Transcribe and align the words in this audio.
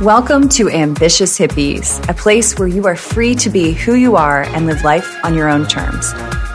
Welcome 0.00 0.48
to 0.50 0.68
Ambitious 0.68 1.38
Hippies, 1.38 2.08
a 2.08 2.14
place 2.14 2.58
where 2.58 2.66
you 2.66 2.86
are 2.86 2.96
free 2.96 3.36
to 3.36 3.48
be 3.48 3.70
who 3.70 3.94
you 3.94 4.16
are 4.16 4.42
and 4.42 4.66
live 4.66 4.82
life 4.82 5.16
on 5.24 5.34
your 5.34 5.48
own 5.48 5.64
terms. 5.68 6.10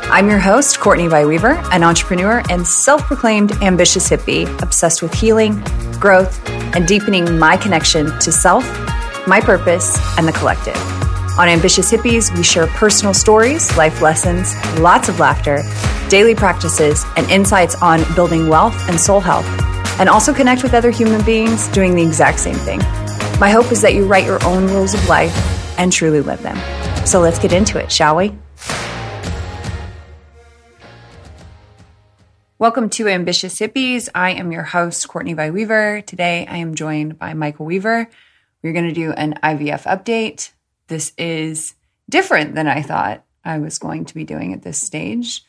I'm 0.10 0.30
your 0.30 0.40
host, 0.40 0.82
Courtney 0.82 1.08
Weaver, 1.08 1.52
an 1.72 1.82
entrepreneur 1.82 2.44
and 2.50 2.68
self 2.68 3.04
proclaimed 3.04 3.54
ambitious 3.62 4.10
hippie, 4.10 4.48
obsessed 4.62 5.02
with 5.02 5.14
healing, 5.14 5.64
growth, 5.94 6.46
and 6.50 6.86
deepening 6.86 7.40
my 7.40 7.56
connection 7.56 8.08
to 8.20 8.34
self, 8.34 8.66
my 9.28 9.40
purpose, 9.40 9.98
and 10.18 10.28
the 10.28 10.34
collective. 10.34 10.76
On 11.40 11.48
Ambitious 11.48 11.90
Hippies, 11.90 12.36
we 12.36 12.44
share 12.44 12.68
personal 12.68 13.14
stories, 13.14 13.78
life 13.78 14.02
lessons, 14.02 14.56
lots 14.80 15.08
of 15.08 15.22
laughter, 15.22 15.62
daily 16.10 16.36
practices, 16.36 17.06
and 17.16 17.30
insights 17.30 17.76
on 17.82 18.04
building 18.14 18.50
wealth 18.50 18.76
and 18.90 19.00
soul 19.00 19.22
health, 19.22 19.48
and 20.02 20.10
also 20.10 20.34
connect 20.34 20.64
with 20.64 20.74
other 20.74 20.92
human 20.92 21.24
beings 21.24 21.70
doing 21.70 21.96
the 21.96 22.04
exact 22.04 22.40
same 22.40 22.56
thing. 22.56 22.82
My 23.40 23.50
hope 23.50 23.72
is 23.72 23.82
that 23.82 23.94
you 23.94 24.06
write 24.06 24.26
your 24.26 24.44
own 24.46 24.66
rules 24.68 24.94
of 24.94 25.08
life 25.08 25.34
and 25.78 25.92
truly 25.92 26.22
live 26.22 26.42
them. 26.42 26.58
So 27.06 27.20
let's 27.20 27.40
get 27.40 27.54
into 27.54 27.78
it, 27.78 27.92
shall 27.92 28.16
we? 28.16 28.36
Welcome 32.60 32.90
to 32.90 33.08
Ambitious 33.08 33.60
Hippies. 33.60 34.10
I 34.16 34.32
am 34.32 34.52
your 34.52 34.64
host, 34.64 35.08
Courtney 35.08 35.34
Vie 35.34 35.52
Weaver. 35.52 36.02
Today 36.02 36.48
I 36.50 36.58
am 36.58 36.74
joined 36.74 37.20
by 37.20 37.36
Michael 37.36 37.68
Weaver. 37.68 38.10
We're 38.64 38.74
going 38.74 38.88
to 38.88 38.94
do 38.94 39.12
an 39.12 39.36
IVF 39.44 39.84
update. 39.84 40.52
This 40.88 41.14
is 41.20 41.76
different 42.10 42.56
than 42.56 42.68
I 42.68 42.82
thought 42.82 43.24
I 43.46 43.60
was 43.60 43.78
going 43.78 44.06
to 44.06 44.16
be 44.16 44.24
doing 44.24 44.54
at 44.54 44.64
this 44.64 44.82
stage, 44.82 45.46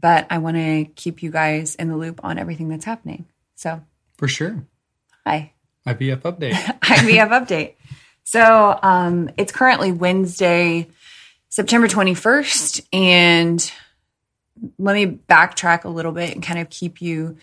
but 0.00 0.26
I 0.28 0.38
want 0.38 0.56
to 0.56 0.86
keep 0.96 1.22
you 1.22 1.30
guys 1.30 1.76
in 1.76 1.88
the 1.88 1.96
loop 1.96 2.20
on 2.24 2.36
everything 2.36 2.68
that's 2.68 2.84
happening. 2.84 3.26
So, 3.54 3.82
for 4.18 4.26
sure. 4.26 4.66
Hi. 5.24 5.52
IVF 5.86 6.20
update. 6.22 6.52
IVF 6.80 7.28
update. 7.28 7.74
So 8.24 8.78
um, 8.82 9.30
it's 9.36 9.52
currently 9.52 9.92
Wednesday, 9.92 10.88
September 11.48 11.88
21st. 11.88 12.86
And 12.92 13.72
let 14.78 14.94
me 14.94 15.06
backtrack 15.06 15.84
a 15.84 15.88
little 15.88 16.12
bit 16.12 16.34
and 16.34 16.42
kind 16.42 16.60
of 16.60 16.70
keep 16.70 17.00
you, 17.00 17.38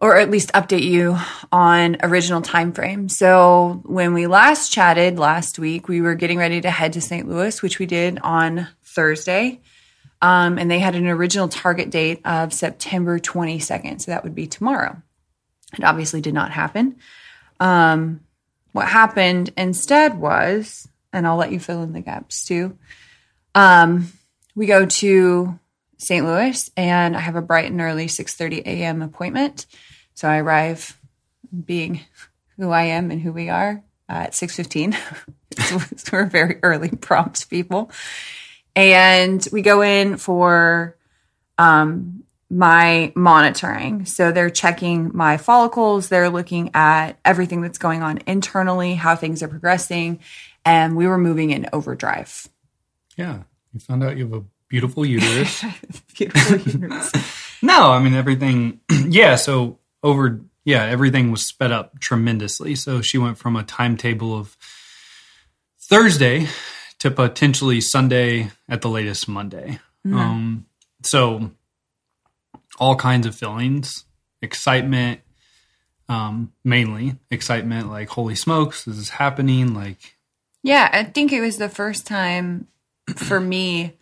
or 0.00 0.16
at 0.16 0.30
least 0.30 0.52
update 0.52 0.82
you 0.82 1.16
on 1.52 1.98
original 2.02 2.42
time 2.42 2.72
frame. 2.72 3.08
So 3.08 3.82
when 3.84 4.14
we 4.14 4.26
last 4.26 4.72
chatted 4.72 5.18
last 5.18 5.58
week, 5.58 5.86
we 5.86 6.00
were 6.00 6.14
getting 6.14 6.38
ready 6.38 6.60
to 6.60 6.70
head 6.70 6.94
to 6.94 7.00
St. 7.00 7.28
Louis, 7.28 7.62
which 7.62 7.78
we 7.78 7.86
did 7.86 8.18
on 8.20 8.68
Thursday. 8.82 9.60
Um, 10.22 10.58
and 10.58 10.70
they 10.70 10.78
had 10.78 10.94
an 10.94 11.06
original 11.06 11.48
target 11.48 11.90
date 11.90 12.22
of 12.24 12.52
September 12.52 13.18
22nd. 13.18 14.00
So 14.00 14.10
that 14.10 14.24
would 14.24 14.34
be 14.34 14.46
tomorrow. 14.46 14.96
It 15.76 15.84
obviously 15.84 16.22
did 16.22 16.32
not 16.34 16.50
happen. 16.50 16.96
Um, 17.64 18.20
what 18.72 18.86
happened 18.86 19.54
instead 19.56 20.18
was, 20.18 20.86
and 21.14 21.26
I'll 21.26 21.38
let 21.38 21.50
you 21.50 21.58
fill 21.58 21.82
in 21.82 21.94
the 21.94 22.02
gaps 22.02 22.44
too. 22.44 22.76
Um, 23.54 24.12
we 24.54 24.66
go 24.66 24.84
to 24.84 25.58
St. 25.96 26.26
Louis, 26.26 26.70
and 26.76 27.16
I 27.16 27.20
have 27.20 27.36
a 27.36 27.42
bright 27.42 27.70
and 27.70 27.80
early 27.80 28.06
6:30 28.06 28.66
a.m. 28.66 29.00
appointment. 29.00 29.64
So 30.12 30.28
I 30.28 30.38
arrive, 30.40 31.00
being 31.64 32.00
who 32.58 32.70
I 32.70 32.82
am 32.82 33.10
and 33.10 33.22
who 33.22 33.32
we 33.32 33.48
are, 33.48 33.82
uh, 34.10 34.12
at 34.12 34.32
6:15. 34.32 34.94
so 35.96 36.12
we're 36.12 36.26
very 36.26 36.58
early, 36.62 36.90
prompt 36.90 37.48
people, 37.48 37.90
and 38.76 39.48
we 39.52 39.62
go 39.62 39.80
in 39.80 40.18
for 40.18 40.98
um, 41.56 42.23
my 42.54 43.12
monitoring. 43.16 44.06
So 44.06 44.30
they're 44.30 44.48
checking 44.48 45.10
my 45.12 45.38
follicles, 45.38 46.08
they're 46.08 46.30
looking 46.30 46.70
at 46.72 47.18
everything 47.24 47.62
that's 47.62 47.78
going 47.78 48.02
on 48.02 48.20
internally, 48.28 48.94
how 48.94 49.16
things 49.16 49.42
are 49.42 49.48
progressing, 49.48 50.20
and 50.64 50.96
we 50.96 51.08
were 51.08 51.18
moving 51.18 51.50
in 51.50 51.66
overdrive. 51.72 52.48
Yeah. 53.16 53.42
You 53.72 53.80
found 53.80 54.04
out 54.04 54.16
you 54.16 54.24
have 54.24 54.34
a 54.34 54.44
beautiful 54.68 55.04
uterus. 55.04 55.64
beautiful 56.16 56.58
uterus. 56.72 57.12
no, 57.60 57.90
I 57.90 58.00
mean 58.00 58.14
everything 58.14 58.80
yeah, 59.08 59.34
so 59.34 59.80
over 60.04 60.40
yeah, 60.64 60.84
everything 60.84 61.32
was 61.32 61.44
sped 61.44 61.72
up 61.72 61.98
tremendously. 61.98 62.76
So 62.76 63.02
she 63.02 63.18
went 63.18 63.36
from 63.36 63.56
a 63.56 63.64
timetable 63.64 64.38
of 64.38 64.56
Thursday 65.80 66.46
to 67.00 67.10
potentially 67.10 67.80
Sunday 67.80 68.52
at 68.68 68.80
the 68.80 68.88
latest 68.88 69.26
Monday. 69.26 69.80
Mm-hmm. 70.06 70.16
Um 70.16 70.66
so 71.02 71.50
all 72.78 72.96
kinds 72.96 73.26
of 73.26 73.34
feelings. 73.34 74.04
Excitement 74.42 75.20
um 76.08 76.52
mainly. 76.64 77.16
Excitement 77.30 77.90
like 77.90 78.08
holy 78.10 78.34
smokes 78.34 78.84
this 78.84 78.98
is 78.98 79.08
happening 79.08 79.74
like 79.74 80.16
yeah 80.62 80.90
i 80.92 81.02
think 81.02 81.32
it 81.32 81.40
was 81.40 81.56
the 81.56 81.68
first 81.68 82.06
time 82.06 82.66
for 83.16 83.40
me 83.40 83.94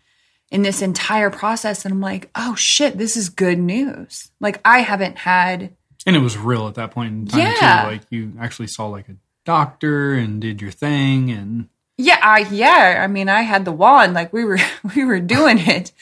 in 0.50 0.62
this 0.62 0.83
entire 0.83 1.31
process 1.31 1.84
and 1.84 1.94
i'm 1.94 2.00
like 2.00 2.28
oh 2.34 2.55
shit 2.56 2.99
this 2.99 3.16
is 3.16 3.28
good 3.28 3.59
news. 3.59 4.31
Like 4.41 4.60
i 4.65 4.81
haven't 4.81 5.19
had 5.19 5.75
and 6.04 6.16
it 6.16 6.21
was 6.21 6.37
real 6.37 6.66
at 6.66 6.75
that 6.75 6.91
point 6.91 7.12
in 7.12 7.27
time 7.27 7.41
yeah. 7.41 7.83
too 7.83 7.89
like 7.89 8.03
you 8.10 8.33
actually 8.41 8.66
saw 8.66 8.89
like 8.89 9.09
a 9.09 9.15
doctor 9.44 10.15
and 10.15 10.41
did 10.41 10.60
your 10.60 10.71
thing 10.72 11.31
and 11.31 11.69
yeah 11.97 12.19
i 12.22 12.41
yeah 12.50 13.00
i 13.03 13.06
mean 13.06 13.28
i 13.28 13.43
had 13.43 13.65
the 13.65 13.72
wand 13.72 14.15
like 14.15 14.33
we 14.33 14.44
were 14.44 14.59
we 14.97 15.04
were 15.04 15.21
doing 15.21 15.59
it. 15.59 15.93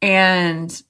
And 0.00 0.82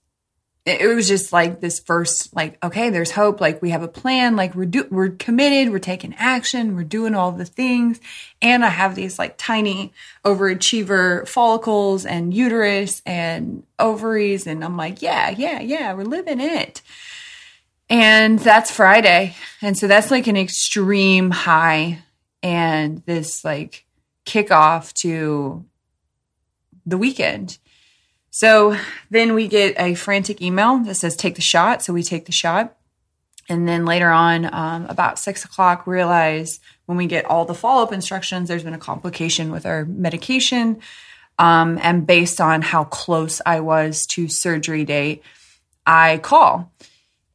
it 0.64 0.94
was 0.94 1.08
just 1.08 1.32
like 1.32 1.60
this 1.60 1.80
first 1.80 2.34
like 2.36 2.62
okay 2.64 2.90
there's 2.90 3.10
hope 3.10 3.40
like 3.40 3.60
we 3.60 3.70
have 3.70 3.82
a 3.82 3.88
plan 3.88 4.36
like 4.36 4.54
we're 4.54 4.64
do- 4.64 4.86
we're 4.90 5.10
committed 5.10 5.72
we're 5.72 5.80
taking 5.80 6.14
action 6.14 6.76
we're 6.76 6.84
doing 6.84 7.14
all 7.14 7.32
the 7.32 7.44
things. 7.44 8.00
And 8.40 8.64
i 8.64 8.68
have 8.68 8.94
these 8.94 9.18
like 9.18 9.36
tiny 9.38 9.92
overachiever 10.24 11.26
follicles 11.26 12.06
and 12.06 12.32
uterus 12.32 13.02
and 13.04 13.64
ovaries 13.78 14.46
and 14.46 14.64
i'm 14.64 14.76
like 14.76 15.02
yeah 15.02 15.30
yeah 15.30 15.60
yeah 15.60 15.92
we're 15.94 16.04
living 16.04 16.40
it. 16.40 16.82
And 17.90 18.38
that's 18.38 18.70
friday. 18.70 19.34
And 19.60 19.76
so 19.76 19.88
that's 19.88 20.10
like 20.10 20.28
an 20.28 20.36
extreme 20.36 21.30
high 21.30 22.04
and 22.42 23.02
this 23.04 23.44
like 23.44 23.84
kickoff 24.24 24.92
to 24.94 25.64
the 26.86 26.98
weekend 26.98 27.58
so 28.34 28.78
then 29.10 29.34
we 29.34 29.47
get 29.47 29.78
a 29.78 29.94
frantic 29.94 30.41
email 30.41 30.78
that 30.78 30.94
says 30.94 31.15
take 31.15 31.34
the 31.34 31.43
shot. 31.43 31.82
So 31.82 31.93
we 31.93 32.03
take 32.03 32.25
the 32.25 32.32
shot. 32.32 32.75
And 33.47 33.69
then 33.69 33.84
later 33.84 34.09
on, 34.09 34.53
um, 34.54 34.87
about 34.87 35.19
six 35.19 35.44
o'clock, 35.44 35.87
realize 35.87 36.59
when 36.87 36.97
we 36.97 37.06
get 37.06 37.26
all 37.26 37.44
the 37.44 37.54
follow 37.54 37.82
up 37.82 37.93
instructions, 37.93 38.48
there's 38.48 38.65
been 38.65 38.72
a 38.72 38.78
complication 38.78 39.53
with 39.53 39.66
our 39.66 39.84
medication. 39.84 40.81
Um, 41.38 41.78
and 41.82 42.06
based 42.06 42.41
on 42.41 42.62
how 42.62 42.84
close 42.84 43.43
I 43.44 43.60
was 43.60 44.06
to 44.06 44.28
surgery 44.28 44.87
date, 44.87 45.22
I 45.87 46.16
call 46.16 46.72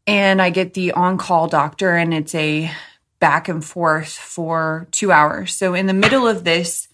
and 0.08 0.42
I 0.42 0.50
get 0.50 0.74
the 0.74 0.94
on 0.94 1.20
call 1.20 1.48
doctor, 1.48 1.94
and 1.94 2.12
it's 2.12 2.34
a 2.34 2.72
back 3.20 3.50
and 3.50 3.64
forth 3.64 4.14
for 4.14 4.88
two 4.90 5.12
hours. 5.12 5.54
So 5.54 5.76
in 5.76 5.86
the 5.86 5.94
middle 5.94 6.28
of 6.28 6.44
this, 6.44 6.88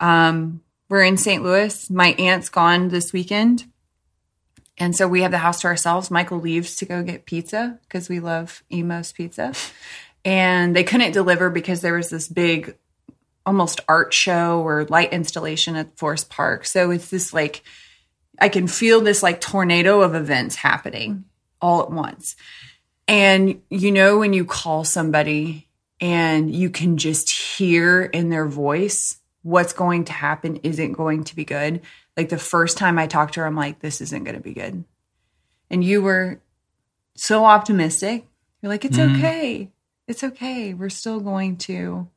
um, 0.00 0.62
we're 0.88 1.02
in 1.02 1.16
St. 1.16 1.42
Louis. 1.42 1.90
My 1.90 2.08
aunt's 2.18 2.48
gone 2.48 2.88
this 2.88 3.12
weekend. 3.12 3.64
And 4.78 4.94
so 4.94 5.08
we 5.08 5.22
have 5.22 5.30
the 5.30 5.38
house 5.38 5.60
to 5.62 5.68
ourselves. 5.68 6.10
Michael 6.10 6.38
leaves 6.38 6.76
to 6.76 6.84
go 6.84 7.02
get 7.02 7.26
pizza 7.26 7.78
because 7.82 8.08
we 8.08 8.20
love 8.20 8.62
Imo's 8.68 9.12
pizza. 9.12 9.52
And 10.24 10.76
they 10.76 10.84
couldn't 10.84 11.12
deliver 11.12 11.50
because 11.50 11.80
there 11.80 11.94
was 11.94 12.10
this 12.10 12.28
big, 12.28 12.76
almost 13.46 13.80
art 13.88 14.12
show 14.12 14.60
or 14.60 14.84
light 14.84 15.12
installation 15.12 15.76
at 15.76 15.96
Forest 15.96 16.28
Park. 16.28 16.66
So 16.66 16.90
it's 16.90 17.10
this 17.10 17.32
like, 17.32 17.62
I 18.38 18.48
can 18.48 18.66
feel 18.66 19.00
this 19.00 19.22
like 19.22 19.40
tornado 19.40 20.02
of 20.02 20.14
events 20.14 20.56
happening 20.56 21.24
all 21.60 21.82
at 21.82 21.90
once. 21.90 22.36
And 23.08 23.62
you 23.70 23.92
know, 23.92 24.18
when 24.18 24.32
you 24.32 24.44
call 24.44 24.84
somebody 24.84 25.68
and 26.00 26.54
you 26.54 26.68
can 26.68 26.98
just 26.98 27.32
hear 27.32 28.02
in 28.02 28.28
their 28.28 28.46
voice 28.46 29.16
what's 29.46 29.72
going 29.72 30.02
to 30.04 30.12
happen 30.12 30.56
isn't 30.64 30.94
going 30.94 31.22
to 31.22 31.36
be 31.36 31.44
good. 31.44 31.80
Like 32.16 32.30
the 32.30 32.36
first 32.36 32.76
time 32.76 32.98
I 32.98 33.06
talked 33.06 33.34
to 33.34 33.40
her, 33.40 33.46
I'm 33.46 33.54
like, 33.54 33.78
this 33.78 34.00
isn't 34.00 34.24
going 34.24 34.34
to 34.34 34.42
be 34.42 34.52
good. 34.52 34.82
And 35.70 35.84
you 35.84 36.02
were 36.02 36.40
so 37.14 37.44
optimistic. 37.44 38.26
You're 38.60 38.70
like, 38.70 38.84
it's 38.84 38.98
mm-hmm. 38.98 39.14
okay. 39.16 39.70
It's 40.08 40.24
okay. 40.24 40.74
We're 40.74 40.90
still 40.90 41.20
going 41.20 41.58
to, 41.58 42.08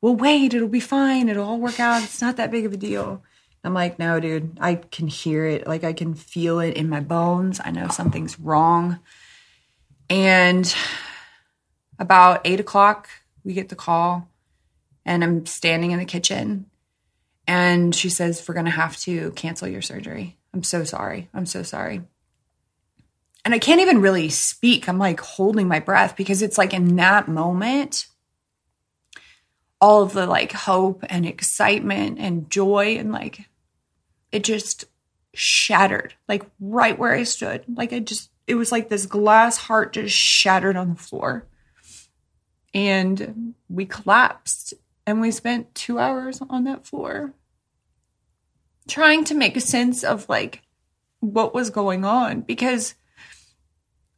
well, 0.00 0.16
wait, 0.16 0.52
it'll 0.52 0.66
be 0.66 0.80
fine. 0.80 1.28
It'll 1.28 1.46
all 1.46 1.60
work 1.60 1.78
out. 1.78 2.02
It's 2.02 2.20
not 2.20 2.36
that 2.38 2.50
big 2.50 2.66
of 2.66 2.72
a 2.72 2.76
deal. 2.76 3.22
I'm 3.62 3.74
like, 3.74 4.00
no, 4.00 4.18
dude, 4.18 4.58
I 4.60 4.74
can 4.74 5.06
hear 5.06 5.46
it. 5.46 5.68
Like, 5.68 5.84
I 5.84 5.92
can 5.92 6.14
feel 6.14 6.58
it 6.58 6.76
in 6.76 6.88
my 6.88 7.00
bones. 7.00 7.60
I 7.64 7.70
know 7.70 7.88
something's 7.88 8.40
wrong. 8.40 8.98
And 10.08 10.74
about 11.96 12.40
eight 12.44 12.58
o'clock, 12.58 13.08
we 13.44 13.52
get 13.52 13.68
the 13.68 13.76
call 13.76 14.29
and 15.10 15.24
I'm 15.24 15.44
standing 15.44 15.90
in 15.90 15.98
the 15.98 16.04
kitchen 16.04 16.66
and 17.44 17.92
she 17.92 18.08
says, 18.08 18.46
We're 18.46 18.54
going 18.54 18.66
to 18.66 18.70
have 18.70 18.96
to 18.98 19.32
cancel 19.32 19.66
your 19.66 19.82
surgery. 19.82 20.38
I'm 20.54 20.62
so 20.62 20.84
sorry. 20.84 21.28
I'm 21.34 21.46
so 21.46 21.64
sorry. 21.64 22.02
And 23.44 23.52
I 23.52 23.58
can't 23.58 23.80
even 23.80 24.02
really 24.02 24.28
speak. 24.28 24.88
I'm 24.88 24.98
like 24.98 25.18
holding 25.18 25.66
my 25.66 25.80
breath 25.80 26.14
because 26.16 26.42
it's 26.42 26.56
like 26.56 26.72
in 26.72 26.94
that 26.96 27.26
moment, 27.26 28.06
all 29.80 30.02
of 30.02 30.12
the 30.12 30.26
like 30.26 30.52
hope 30.52 31.02
and 31.08 31.26
excitement 31.26 32.20
and 32.20 32.48
joy 32.48 32.96
and 32.96 33.10
like 33.10 33.48
it 34.30 34.44
just 34.44 34.84
shattered 35.34 36.14
like 36.28 36.44
right 36.60 36.96
where 36.96 37.14
I 37.14 37.24
stood. 37.24 37.64
Like 37.74 37.92
I 37.92 37.98
just 37.98 38.30
it 38.46 38.54
was 38.54 38.70
like 38.70 38.88
this 38.88 39.06
glass 39.06 39.56
heart 39.56 39.94
just 39.94 40.14
shattered 40.14 40.76
on 40.76 40.90
the 40.90 41.00
floor. 41.00 41.48
And 42.72 43.54
we 43.68 43.86
collapsed 43.86 44.74
and 45.10 45.20
we 45.20 45.30
spent 45.30 45.74
2 45.74 45.98
hours 45.98 46.40
on 46.48 46.64
that 46.64 46.86
floor 46.86 47.34
trying 48.88 49.24
to 49.24 49.34
make 49.34 49.56
a 49.56 49.60
sense 49.60 50.02
of 50.02 50.28
like 50.28 50.62
what 51.20 51.54
was 51.54 51.70
going 51.70 52.04
on 52.04 52.40
because 52.40 52.94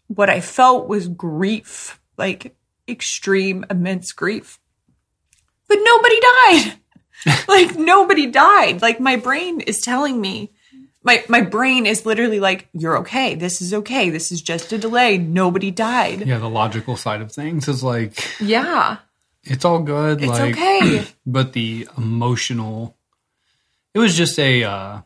what 0.06 0.30
I 0.30 0.40
felt 0.40 0.88
was 0.88 1.08
grief, 1.08 2.00
like 2.16 2.56
extreme, 2.88 3.64
immense 3.70 4.12
grief. 4.12 4.58
But 5.68 5.78
nobody 5.82 6.20
died. 6.20 6.74
like 7.48 7.76
nobody 7.76 8.26
died. 8.26 8.82
Like 8.82 9.00
my 9.00 9.16
brain 9.16 9.60
is 9.60 9.80
telling 9.80 10.20
me, 10.20 10.52
my 11.02 11.24
my 11.28 11.40
brain 11.40 11.86
is 11.86 12.06
literally 12.06 12.40
like, 12.40 12.68
"You're 12.72 12.98
okay. 12.98 13.34
This 13.34 13.60
is 13.60 13.74
okay. 13.74 14.10
This 14.10 14.30
is 14.30 14.40
just 14.40 14.72
a 14.72 14.78
delay. 14.78 15.18
Nobody 15.18 15.70
died." 15.70 16.26
Yeah, 16.26 16.38
the 16.38 16.48
logical 16.48 16.96
side 16.96 17.20
of 17.20 17.32
things 17.32 17.66
is 17.68 17.82
like, 17.82 18.40
Yeah, 18.40 18.98
it's 19.44 19.64
all 19.64 19.80
good. 19.80 20.20
it's 20.22 20.28
like, 20.28 20.54
okay. 20.54 21.04
but 21.26 21.52
the 21.52 21.88
emotional, 21.96 22.96
it 23.94 23.98
was 23.98 24.16
just 24.16 24.38
a, 24.38 24.64
uh, 24.64 25.00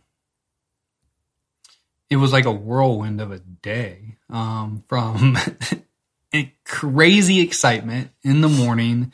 it 2.10 2.16
was 2.16 2.32
like 2.32 2.44
a 2.44 2.52
whirlwind 2.52 3.20
of 3.20 3.32
a 3.32 3.38
day 3.38 4.16
um, 4.30 4.84
from 4.88 5.36
a 6.34 6.54
crazy 6.64 7.40
excitement 7.40 8.10
in 8.22 8.40
the 8.40 8.48
morning 8.48 9.12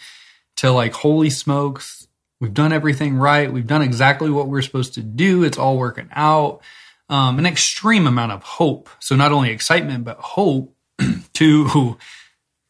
to 0.57 0.71
like, 0.71 0.93
holy 0.93 1.31
smokes, 1.31 2.09
we've 2.41 2.55
done 2.55 2.73
everything 2.73 3.17
right. 3.17 3.53
We've 3.53 3.67
done 3.67 3.83
exactly 3.83 4.31
what 4.31 4.49
we're 4.49 4.63
supposed 4.63 4.95
to 4.95 5.03
do. 5.03 5.45
It's 5.45 5.59
all 5.59 5.79
working 5.79 6.09
out. 6.13 6.63
Um, 7.09 7.39
an 7.39 7.47
extreme 7.47 8.07
amount 8.07 8.33
of 8.33 8.43
hope. 8.43 8.89
So 9.01 9.17
not 9.17 9.33
only 9.33 9.51
excitement, 9.51 10.05
but 10.05 10.19
hope 10.19 10.75
to 11.35 11.99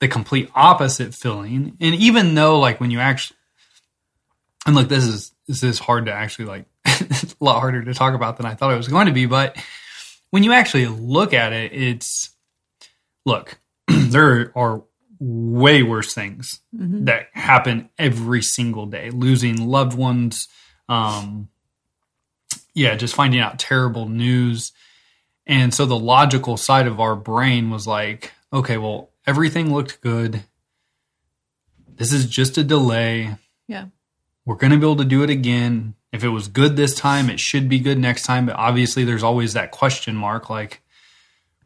the 0.02 0.08
complete 0.08 0.50
opposite 0.52 1.14
feeling. 1.14 1.76
And 1.81 1.94
even 1.94 2.34
though 2.34 2.58
like 2.58 2.81
when 2.81 2.90
you 2.90 2.99
actually, 2.99 3.37
and 4.66 4.75
look, 4.75 4.88
this 4.88 5.04
is, 5.04 5.31
this 5.46 5.62
is 5.62 5.78
hard 5.78 6.06
to 6.06 6.12
actually 6.12 6.46
like, 6.46 6.64
it's 6.84 7.37
a 7.40 7.44
lot 7.44 7.60
harder 7.60 7.84
to 7.84 7.94
talk 7.94 8.14
about 8.14 8.37
than 8.37 8.44
I 8.44 8.54
thought 8.54 8.72
it 8.72 8.76
was 8.76 8.88
going 8.88 9.06
to 9.06 9.12
be, 9.12 9.26
but 9.26 9.56
when 10.31 10.43
you 10.43 10.52
actually 10.54 10.88
look 10.88 11.32
at 11.32 11.52
it, 11.52 11.72
it's 11.72 12.31
look, 13.25 13.60
there 13.87 14.50
are 14.56 14.82
way 15.20 15.84
worse 15.84 16.12
things 16.12 16.58
that 16.72 17.28
happen 17.32 17.88
every 17.96 18.43
single 18.43 18.87
day. 18.87 19.10
Losing 19.10 19.69
loved 19.69 19.96
ones, 19.96 20.49
um, 20.88 21.49
yeah, 22.75 22.96
just 22.96 23.14
finding 23.14 23.38
out 23.38 23.60
terrible 23.60 24.08
news. 24.08 24.72
And 25.46 25.72
so 25.72 25.87
the 25.87 25.96
logical 25.96 26.56
side 26.56 26.88
of 26.88 26.99
our 26.99 27.14
brain 27.14 27.70
was 27.70 27.87
like, 27.87 28.32
okay, 28.52 28.78
well, 28.78 29.12
everything 29.27 29.73
looked 29.73 30.01
good. 30.01 30.45
This 31.97 32.13
is 32.13 32.27
just 32.27 32.59
a 32.59 32.65
delay. 32.65 33.37
Yeah. 33.69 33.87
We're 34.45 34.57
going 34.57 34.73
to 34.73 34.79
be 34.79 34.85
able 34.85 34.97
to 34.97 35.05
do 35.05 35.23
it 35.23 35.31
again. 35.31 35.95
If 36.11 36.25
it 36.25 36.29
was 36.29 36.49
good 36.49 36.77
this 36.77 36.95
time, 36.95 37.31
it 37.31 37.41
should 37.41 37.69
be 37.69 37.79
good 37.79 37.99
next 37.99 38.25
time. 38.25 38.47
But 38.47 38.57
obviously, 38.57 39.05
there's 39.05 39.23
always 39.23 39.53
that 39.55 39.71
question 39.71 40.15
mark 40.17 40.51
like, 40.51 40.81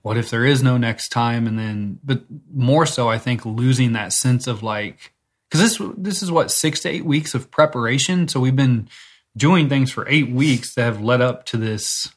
what 0.03 0.17
if 0.17 0.31
there 0.31 0.45
is 0.45 0.63
no 0.63 0.77
next 0.77 1.09
time? 1.09 1.47
And 1.47 1.59
then, 1.59 1.99
but 2.05 2.23
more 2.53 2.87
so, 2.87 3.09
I 3.09 3.19
think 3.19 3.45
losing 3.45 3.93
that 3.93 4.13
sense 4.13 4.47
of 4.47 4.63
like, 4.63 5.13
because 5.51 5.79
this 5.79 5.91
this 5.97 6.23
is 6.23 6.31
what 6.31 6.51
six 6.51 6.81
to 6.81 6.89
eight 6.89 7.05
weeks 7.05 7.35
of 7.35 7.51
preparation. 7.51 8.29
So 8.29 8.39
we've 8.39 8.55
been 8.55 8.89
doing 9.37 9.69
things 9.69 9.91
for 9.91 10.07
eight 10.09 10.31
weeks 10.31 10.75
that 10.75 10.85
have 10.85 11.01
led 11.01 11.21
up 11.21 11.45
to 11.47 11.57
this 11.57 12.11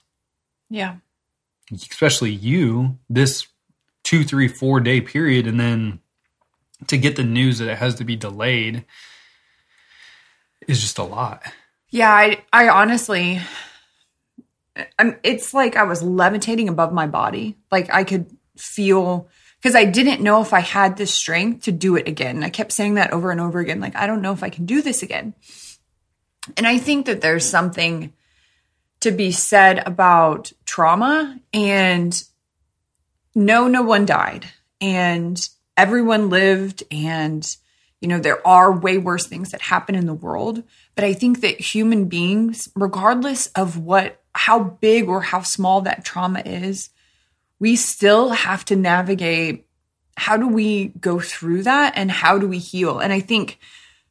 Yeah. 0.70 0.98
especially 1.74 2.32
you, 2.32 2.98
this 3.10 3.48
two, 4.10 4.24
three, 4.24 4.48
four 4.48 4.80
day 4.80 5.00
period, 5.00 5.46
and 5.46 5.60
then 5.60 6.00
to 6.88 6.98
get 6.98 7.16
the 7.16 7.24
news 7.24 7.60
that 7.60 7.70
it 7.70 7.78
has 7.78 7.94
to 7.94 8.04
be 8.04 8.16
delayed 8.16 8.84
is 10.68 10.82
just 10.82 10.98
a 10.98 11.04
lot. 11.04 11.44
Yeah, 11.92 12.10
I 12.10 12.44
I 12.52 12.70
honestly 12.70 13.40
I'm 14.98 15.20
it's 15.22 15.54
like 15.54 15.76
I 15.76 15.84
was 15.84 16.02
levitating 16.02 16.70
above 16.70 16.92
my 16.92 17.06
body. 17.06 17.60
Like 17.72 17.94
I 17.94 18.04
could 18.04 18.36
feel 18.58 19.30
because 19.62 19.76
I 19.76 19.86
didn't 19.86 20.24
know 20.24 20.42
if 20.42 20.54
I 20.54 20.62
had 20.62 20.98
the 20.98 21.06
strength 21.06 21.66
to 21.66 21.72
do 21.72 21.96
it 21.96 22.08
again. 22.08 22.44
I 22.44 22.50
kept 22.50 22.72
saying 22.72 22.96
that 22.96 23.14
over 23.14 23.30
and 23.30 23.40
over 23.40 23.60
again 23.60 23.80
like 23.80 23.96
I 23.96 24.08
don't 24.08 24.24
know 24.24 24.34
if 24.34 24.42
I 24.42 24.50
can 24.50 24.66
do 24.66 24.82
this 24.82 25.04
again. 25.04 25.36
And 26.58 26.66
I 26.66 26.80
think 26.80 27.06
that 27.06 27.22
there's 27.22 27.48
something 27.48 28.12
to 29.02 29.12
be 29.12 29.32
said 29.32 29.88
about 29.88 30.52
trauma 30.66 31.40
and 31.54 32.24
no 33.36 33.68
no 33.68 33.82
one 33.82 34.06
died. 34.06 34.48
And 34.82 35.40
everyone 35.78 36.30
lived 36.30 36.84
and 36.92 37.56
you 38.02 38.08
know 38.08 38.20
there 38.20 38.46
are 38.48 38.72
way 38.72 38.98
worse 38.98 39.28
things 39.28 39.52
that 39.52 39.62
happen 39.62 39.96
in 39.96 40.06
the 40.06 40.14
world. 40.14 40.64
But 40.96 41.06
i 41.06 41.14
think 41.14 41.42
that 41.42 41.60
human 41.60 42.06
beings 42.06 42.70
regardless 42.76 43.48
of 43.48 43.78
what 43.78 44.22
how 44.34 44.60
big 44.60 45.08
or 45.08 45.22
how 45.22 45.42
small 45.42 45.82
that 45.82 46.06
trauma 46.06 46.42
is 46.46 46.90
we 47.60 47.76
still 47.76 48.30
have 48.30 48.64
to 48.66 48.76
navigate 48.76 49.66
how 50.16 50.38
do 50.38 50.48
we 50.48 50.88
go 51.00 51.20
through 51.20 51.64
that 51.64 51.94
and 51.96 52.12
how 52.12 52.38
do 52.38 52.48
we 52.48 52.60
heal? 52.60 53.00
And 53.00 53.12
i 53.14 53.20
think 53.20 53.60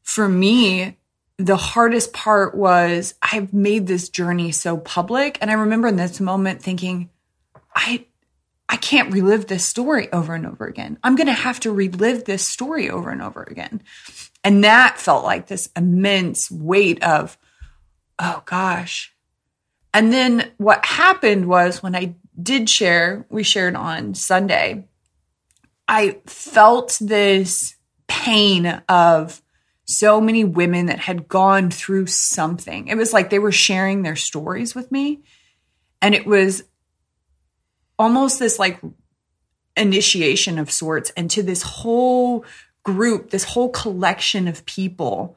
for 0.03 0.29
me 0.29 0.97
the 1.39 1.57
hardest 1.57 2.13
part 2.13 2.55
was 2.55 3.15
I've 3.23 3.55
made 3.55 3.87
this 3.87 4.09
journey 4.09 4.51
so 4.51 4.77
public. 4.77 5.39
And 5.41 5.51
I 5.51 5.55
remember 5.55 5.89
in 5.89 5.97
this 5.97 6.21
moment 6.21 6.61
thinking, 6.61 7.11
I 7.75 8.07
I 8.69 8.77
can't 8.77 9.13
relive 9.13 9.47
this 9.47 9.65
story 9.65 10.13
over 10.13 10.35
and 10.35 10.47
over 10.47 10.67
again. 10.67 10.99
I'm 11.03 11.17
gonna 11.17 11.33
have 11.33 11.61
to 11.61 11.73
relive 11.73 12.25
this 12.25 12.47
story 12.47 12.91
over 12.91 13.11
and 13.11 13.23
over 13.23 13.43
again. 13.43 13.83
And 14.45 14.63
that 14.65 14.99
felt 14.99 15.25
like 15.25 15.47
this 15.47 15.69
immense 15.77 16.51
weight 16.51 17.03
of, 17.03 17.39
oh 18.19 18.43
gosh. 18.45 19.15
And 19.95 20.13
then 20.13 20.53
what 20.59 20.85
happened 20.85 21.47
was 21.47 21.83
when 21.83 21.97
I 21.97 22.17
did 22.41 22.69
share, 22.69 23.27
we 23.31 23.43
shared 23.43 23.75
on 23.75 24.15
Sunday, 24.15 24.85
I 25.89 26.19
felt 26.27 26.99
this 27.01 27.77
pain 28.07 28.67
of 28.89 29.43
so 29.87 30.21
many 30.21 30.45
women 30.45 30.87
that 30.87 30.99
had 30.99 31.29
gone 31.29 31.71
through 31.71 32.07
something. 32.07 32.89
It 32.89 32.97
was 32.97 33.13
like 33.15 33.31
they 33.31 33.39
were 33.39 33.53
sharing 33.53 34.03
their 34.03 34.17
stories 34.17 34.75
with 34.75 34.93
me. 34.93 35.23
And 36.03 36.15
it 36.15 36.27
was 36.27 36.63
almost 37.99 38.39
this 38.39 38.59
like 38.59 38.81
initiation 39.77 40.59
of 40.59 40.71
sorts 40.71 41.11
into 41.11 41.43
this 41.43 41.63
whole 41.63 42.45
group, 42.83 43.31
this 43.31 43.45
whole 43.45 43.71
collection 43.71 44.49
of 44.49 44.65
people, 44.67 45.37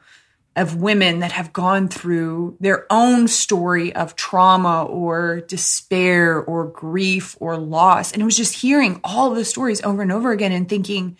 of 0.55 0.75
women 0.75 1.19
that 1.19 1.31
have 1.31 1.53
gone 1.53 1.87
through 1.87 2.57
their 2.59 2.85
own 2.89 3.27
story 3.27 3.95
of 3.95 4.15
trauma 4.15 4.83
or 4.83 5.41
despair 5.41 6.41
or 6.41 6.67
grief 6.67 7.37
or 7.39 7.55
loss. 7.57 8.11
And 8.11 8.21
it 8.21 8.25
was 8.25 8.35
just 8.35 8.55
hearing 8.55 8.99
all 9.03 9.29
the 9.31 9.45
stories 9.45 9.81
over 9.81 10.01
and 10.01 10.11
over 10.11 10.31
again 10.31 10.51
and 10.51 10.67
thinking, 10.67 11.17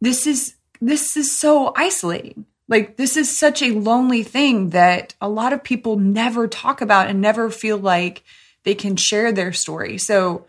this 0.00 0.26
is 0.26 0.56
this 0.80 1.16
is 1.16 1.36
so 1.36 1.72
isolating. 1.76 2.46
Like 2.68 2.96
this 2.96 3.16
is 3.16 3.36
such 3.36 3.62
a 3.62 3.72
lonely 3.72 4.22
thing 4.22 4.70
that 4.70 5.14
a 5.20 5.28
lot 5.28 5.52
of 5.52 5.62
people 5.62 5.96
never 5.96 6.48
talk 6.48 6.80
about 6.80 7.08
and 7.08 7.20
never 7.20 7.50
feel 7.50 7.76
like 7.78 8.24
they 8.64 8.74
can 8.74 8.96
share 8.96 9.32
their 9.32 9.52
story. 9.52 9.98
So 9.98 10.46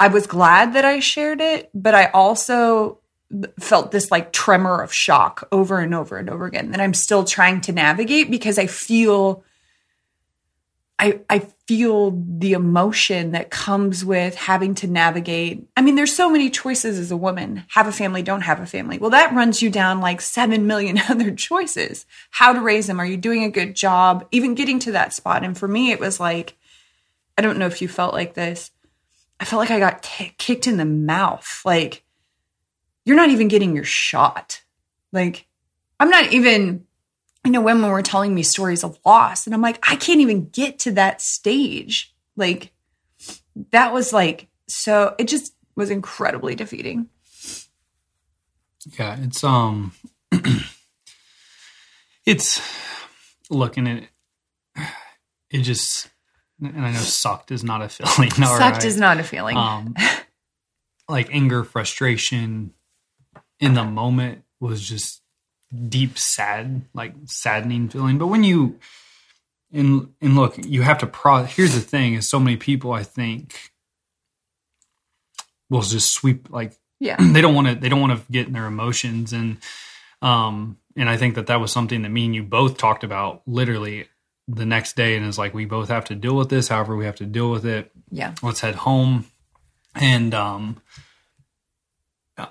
I 0.00 0.08
was 0.08 0.26
glad 0.26 0.74
that 0.74 0.84
I 0.84 1.00
shared 1.00 1.40
it, 1.40 1.70
but 1.74 1.94
I 1.94 2.06
also 2.06 2.98
felt 3.58 3.92
this 3.92 4.10
like 4.10 4.32
tremor 4.32 4.82
of 4.82 4.92
shock 4.92 5.48
over 5.52 5.78
and 5.78 5.94
over 5.94 6.18
and 6.18 6.28
over 6.28 6.44
again 6.44 6.70
that 6.72 6.80
I'm 6.80 6.94
still 6.94 7.24
trying 7.24 7.60
to 7.62 7.72
navigate 7.72 8.30
because 8.30 8.58
I 8.58 8.66
feel 8.66 9.44
I 10.98 11.20
I 11.30 11.48
feel 11.66 12.10
the 12.10 12.52
emotion 12.52 13.32
that 13.32 13.50
comes 13.50 14.04
with 14.04 14.34
having 14.34 14.74
to 14.76 14.86
navigate. 14.86 15.66
I 15.76 15.82
mean, 15.82 15.94
there's 15.94 16.14
so 16.14 16.28
many 16.28 16.50
choices 16.50 16.98
as 16.98 17.10
a 17.10 17.16
woman. 17.16 17.64
Have 17.68 17.86
a 17.86 17.92
family, 17.92 18.22
don't 18.22 18.42
have 18.42 18.60
a 18.60 18.66
family. 18.66 18.98
Well, 18.98 19.10
that 19.10 19.32
runs 19.32 19.62
you 19.62 19.70
down 19.70 20.00
like 20.00 20.20
7 20.20 20.66
million 20.66 20.98
other 21.08 21.30
choices. 21.30 22.04
How 22.30 22.52
to 22.52 22.60
raise 22.60 22.86
them? 22.86 23.00
Are 23.00 23.06
you 23.06 23.16
doing 23.16 23.44
a 23.44 23.50
good 23.50 23.74
job? 23.74 24.26
Even 24.32 24.54
getting 24.54 24.78
to 24.80 24.92
that 24.92 25.14
spot. 25.14 25.44
And 25.44 25.56
for 25.56 25.66
me, 25.66 25.92
it 25.92 26.00
was 26.00 26.20
like 26.20 26.56
I 27.36 27.42
don't 27.42 27.58
know 27.58 27.66
if 27.66 27.82
you 27.82 27.88
felt 27.88 28.14
like 28.14 28.34
this. 28.34 28.70
I 29.40 29.44
felt 29.44 29.60
like 29.60 29.70
I 29.70 29.78
got 29.78 30.02
kicked 30.02 30.66
in 30.66 30.76
the 30.76 30.84
mouth. 30.84 31.62
Like 31.64 32.04
you're 33.04 33.16
not 33.16 33.30
even 33.30 33.48
getting 33.48 33.74
your 33.74 33.84
shot. 33.84 34.62
Like 35.12 35.46
I'm 35.98 36.10
not 36.10 36.32
even 36.32 36.86
you 37.44 37.50
know, 37.50 37.60
women 37.60 37.90
were 37.90 38.02
telling 38.02 38.34
me 38.34 38.42
stories 38.42 38.84
of 38.84 38.98
loss, 39.04 39.46
and 39.46 39.54
I'm 39.54 39.62
like, 39.62 39.78
I 39.88 39.96
can't 39.96 40.20
even 40.20 40.48
get 40.50 40.78
to 40.80 40.92
that 40.92 41.20
stage. 41.20 42.14
Like, 42.36 42.72
that 43.72 43.92
was 43.92 44.12
like, 44.12 44.48
so 44.68 45.14
it 45.18 45.28
just 45.28 45.54
was 45.74 45.90
incredibly 45.90 46.54
defeating. 46.54 47.08
Yeah, 48.98 49.16
it's 49.20 49.42
um 49.44 49.92
it's 52.26 52.60
looking 53.50 53.86
at 53.86 53.96
it, 53.98 54.08
it 55.50 55.58
just 55.62 56.08
and 56.62 56.86
I 56.86 56.92
know 56.92 56.98
sucked 56.98 57.50
is 57.50 57.64
not 57.64 57.82
a 57.82 57.88
feeling. 57.90 58.30
all 58.42 58.58
Sucked 58.58 58.76
right? 58.76 58.84
is 58.84 58.96
not 58.96 59.18
a 59.18 59.24
feeling. 59.24 59.56
um 59.56 59.94
like 61.08 61.28
anger, 61.34 61.64
frustration 61.64 62.72
in 63.60 63.74
the 63.74 63.84
moment 63.84 64.42
was 64.60 64.80
just 64.86 65.20
deep 65.88 66.18
sad, 66.18 66.82
like 66.94 67.14
saddening 67.26 67.88
feeling. 67.88 68.18
But 68.18 68.28
when 68.28 68.44
you 68.44 68.78
and 69.72 70.12
and 70.20 70.36
look, 70.36 70.54
you 70.64 70.82
have 70.82 70.98
to 70.98 71.06
pro 71.06 71.44
here's 71.44 71.74
the 71.74 71.80
thing 71.80 72.14
is 72.14 72.28
so 72.28 72.38
many 72.38 72.56
people 72.56 72.92
I 72.92 73.02
think 73.02 73.72
will 75.70 75.82
just 75.82 76.12
sweep 76.12 76.50
like 76.50 76.74
yeah. 77.00 77.16
they 77.32 77.40
don't 77.40 77.54
want 77.54 77.68
to 77.68 77.74
they 77.74 77.88
don't 77.88 78.00
want 78.00 78.18
to 78.18 78.32
get 78.32 78.46
in 78.46 78.52
their 78.52 78.66
emotions 78.66 79.32
and 79.32 79.58
um 80.20 80.76
and 80.94 81.08
I 81.08 81.16
think 81.16 81.36
that 81.36 81.46
that 81.46 81.58
was 81.60 81.72
something 81.72 82.02
that 82.02 82.10
me 82.10 82.26
and 82.26 82.34
you 82.34 82.42
both 82.42 82.76
talked 82.76 83.02
about 83.02 83.42
literally 83.46 84.06
the 84.54 84.66
next 84.66 84.96
day 84.96 85.16
and 85.16 85.24
is 85.26 85.38
like 85.38 85.54
we 85.54 85.64
both 85.64 85.88
have 85.88 86.04
to 86.06 86.14
deal 86.14 86.36
with 86.36 86.48
this 86.50 86.68
however 86.68 86.96
we 86.96 87.04
have 87.04 87.16
to 87.16 87.26
deal 87.26 87.50
with 87.50 87.64
it 87.64 87.90
Yeah. 88.10 88.34
let's 88.42 88.60
head 88.60 88.74
home 88.74 89.24
and 89.94 90.34
um 90.34 90.80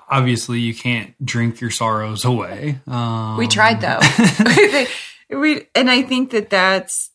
obviously 0.09 0.59
you 0.59 0.73
can't 0.73 1.13
drink 1.25 1.59
your 1.61 1.71
sorrows 1.71 2.23
away 2.25 2.79
um 2.87 3.37
We 3.37 3.47
tried 3.47 3.81
though. 3.81 3.99
we 5.29 5.67
and 5.75 5.89
I 5.89 6.01
think 6.03 6.31
that 6.31 6.49
that's 6.49 7.09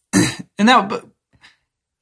and 0.59 0.69
that 0.69 0.89
but 0.89 1.05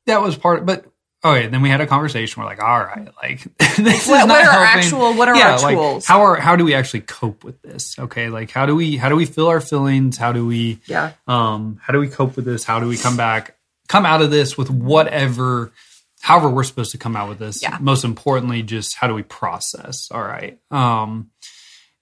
that 0.06 0.20
was 0.22 0.36
part 0.36 0.60
of, 0.60 0.66
but 0.66 0.84
okay 1.24 1.46
then 1.46 1.62
we 1.62 1.68
had 1.68 1.80
a 1.80 1.86
conversation 1.86 2.42
we're 2.42 2.48
like 2.48 2.62
all 2.62 2.80
right 2.80 3.08
like 3.22 3.42
this 3.76 4.06
what, 4.06 4.20
is 4.20 4.26
not 4.26 4.28
what 4.28 4.44
are 4.44 4.50
our 4.50 4.64
helping. 4.66 4.84
actual 4.84 5.14
what 5.14 5.28
are 5.28 5.36
yeah, 5.36 5.52
our 5.52 5.60
like 5.60 5.76
tools? 5.76 6.06
how 6.06 6.20
are 6.22 6.36
how 6.36 6.56
do 6.56 6.64
we 6.64 6.74
actually 6.74 7.00
cope 7.00 7.42
with 7.44 7.60
this 7.62 7.98
okay 7.98 8.28
like 8.28 8.50
how 8.50 8.66
do 8.66 8.74
we 8.76 8.96
how 8.96 9.08
do 9.08 9.16
we 9.16 9.24
feel 9.26 9.46
our 9.48 9.60
feelings 9.60 10.16
how 10.16 10.32
do 10.32 10.46
we 10.46 10.78
yeah. 10.86 11.12
um 11.26 11.80
how 11.82 11.92
do 11.92 11.98
we 11.98 12.08
cope 12.08 12.36
with 12.36 12.44
this 12.44 12.64
how 12.64 12.78
do 12.80 12.86
we 12.88 12.96
come 12.96 13.16
back 13.16 13.56
come 13.88 14.04
out 14.06 14.22
of 14.22 14.30
this 14.30 14.56
with 14.58 14.70
whatever 14.70 15.72
however 16.20 16.48
we're 16.48 16.64
supposed 16.64 16.92
to 16.92 16.98
come 16.98 17.16
out 17.16 17.28
with 17.28 17.38
this 17.38 17.62
Yeah. 17.62 17.78
most 17.80 18.04
importantly 18.04 18.62
just 18.62 18.96
how 18.96 19.06
do 19.08 19.14
we 19.14 19.22
process 19.22 20.10
all 20.10 20.22
right 20.22 20.58
um 20.70 21.30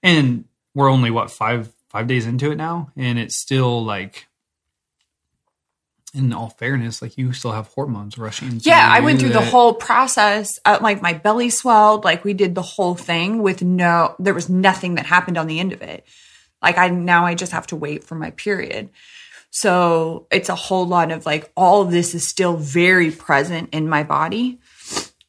and 0.01 0.45
we're 0.75 0.89
only 0.91 1.11
what 1.11 1.31
five 1.31 1.71
five 1.89 2.07
days 2.07 2.25
into 2.25 2.51
it 2.51 2.55
now 2.55 2.91
and 2.97 3.19
it's 3.19 3.35
still 3.35 3.83
like 3.85 4.27
in 6.13 6.31
all 6.31 6.49
fairness 6.49 7.01
like 7.01 7.17
you 7.17 7.33
still 7.33 7.51
have 7.51 7.67
hormones 7.67 8.17
rushing 8.17 8.59
Yeah, 8.61 8.87
I 8.89 8.99
went 8.99 9.19
through 9.19 9.29
the 9.29 9.41
whole 9.41 9.73
process. 9.73 10.59
Uh, 10.63 10.77
like 10.81 11.01
my 11.01 11.13
belly 11.13 11.49
swelled. 11.49 12.03
Like 12.03 12.23
we 12.23 12.33
did 12.33 12.53
the 12.53 12.61
whole 12.61 12.95
thing 12.95 13.41
with 13.41 13.61
no. 13.61 14.15
There 14.19 14.33
was 14.33 14.49
nothing 14.49 14.95
that 14.95 15.05
happened 15.05 15.37
on 15.37 15.47
the 15.47 15.59
end 15.59 15.73
of 15.73 15.81
it. 15.81 16.05
Like 16.61 16.77
I 16.77 16.89
now 16.89 17.25
I 17.25 17.35
just 17.35 17.51
have 17.51 17.67
to 17.67 17.75
wait 17.75 18.03
for 18.03 18.15
my 18.15 18.31
period. 18.31 18.89
So 19.49 20.27
it's 20.31 20.49
a 20.49 20.55
whole 20.55 20.87
lot 20.87 21.11
of 21.11 21.25
like 21.25 21.51
all 21.55 21.81
of 21.81 21.91
this 21.91 22.13
is 22.13 22.27
still 22.27 22.57
very 22.57 23.11
present 23.11 23.69
in 23.73 23.89
my 23.89 24.03
body. 24.03 24.59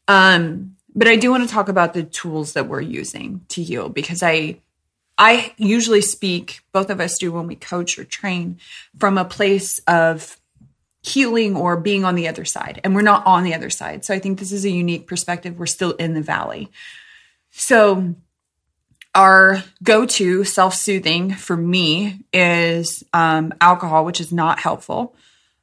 Um, 0.06 0.76
but 0.94 1.08
I 1.08 1.16
do 1.16 1.30
want 1.30 1.48
to 1.48 1.52
talk 1.52 1.68
about 1.68 1.94
the 1.94 2.04
tools 2.04 2.52
that 2.52 2.68
we're 2.68 2.80
using 2.80 3.44
to 3.48 3.62
heal 3.62 3.88
because 3.88 4.22
I 4.22 4.60
I 5.16 5.52
usually 5.56 6.00
speak, 6.00 6.60
both 6.72 6.90
of 6.90 7.00
us 7.00 7.18
do 7.18 7.32
when 7.32 7.46
we 7.46 7.54
coach 7.54 7.98
or 7.98 8.04
train, 8.04 8.58
from 8.98 9.16
a 9.16 9.24
place 9.24 9.78
of 9.86 10.36
healing 11.04 11.54
or 11.54 11.76
being 11.76 12.04
on 12.04 12.14
the 12.14 12.28
other 12.28 12.44
side. 12.44 12.80
And 12.82 12.94
we're 12.94 13.02
not 13.02 13.26
on 13.26 13.44
the 13.44 13.54
other 13.54 13.70
side. 13.70 14.04
So 14.04 14.14
I 14.14 14.18
think 14.18 14.38
this 14.38 14.52
is 14.52 14.64
a 14.64 14.70
unique 14.70 15.06
perspective. 15.06 15.58
We're 15.58 15.66
still 15.66 15.92
in 15.92 16.14
the 16.14 16.22
valley. 16.22 16.70
So 17.50 18.14
our 19.14 19.62
go-to 19.82 20.44
self-soothing 20.44 21.34
for 21.34 21.56
me 21.56 22.24
is 22.32 23.04
um, 23.12 23.52
alcohol, 23.60 24.04
which 24.04 24.20
is 24.20 24.32
not 24.32 24.58
helpful. 24.58 25.14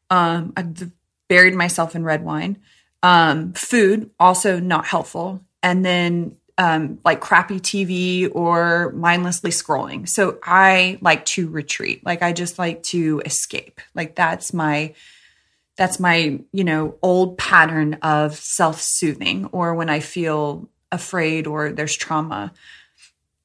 Um, 0.09 0.53
I've 0.55 0.91
buried 1.27 1.55
myself 1.55 1.95
in 1.95 2.03
red 2.03 2.23
wine. 2.23 2.59
Um, 3.01 3.53
food 3.53 4.11
also 4.19 4.59
not 4.59 4.85
helpful. 4.85 5.41
And 5.63 5.83
then 5.83 6.37
um, 6.57 6.99
like 7.03 7.19
crappy 7.19 7.59
TV 7.59 8.29
or 8.31 8.91
mindlessly 8.91 9.49
scrolling. 9.49 10.07
So 10.07 10.37
I 10.43 10.99
like 11.01 11.25
to 11.25 11.49
retreat. 11.49 12.05
Like 12.05 12.21
I 12.21 12.31
just 12.33 12.59
like 12.59 12.83
to 12.83 13.21
escape. 13.25 13.81
Like 13.95 14.15
that's 14.15 14.53
my 14.53 14.93
that's 15.77 15.99
my 15.99 16.39
you 16.51 16.63
know 16.63 16.95
old 17.01 17.37
pattern 17.37 17.95
of 18.01 18.35
self-soothing 18.35 19.45
or 19.51 19.73
when 19.75 19.89
i 19.89 19.99
feel 19.99 20.69
afraid 20.91 21.47
or 21.47 21.71
there's 21.71 21.95
trauma 21.95 22.51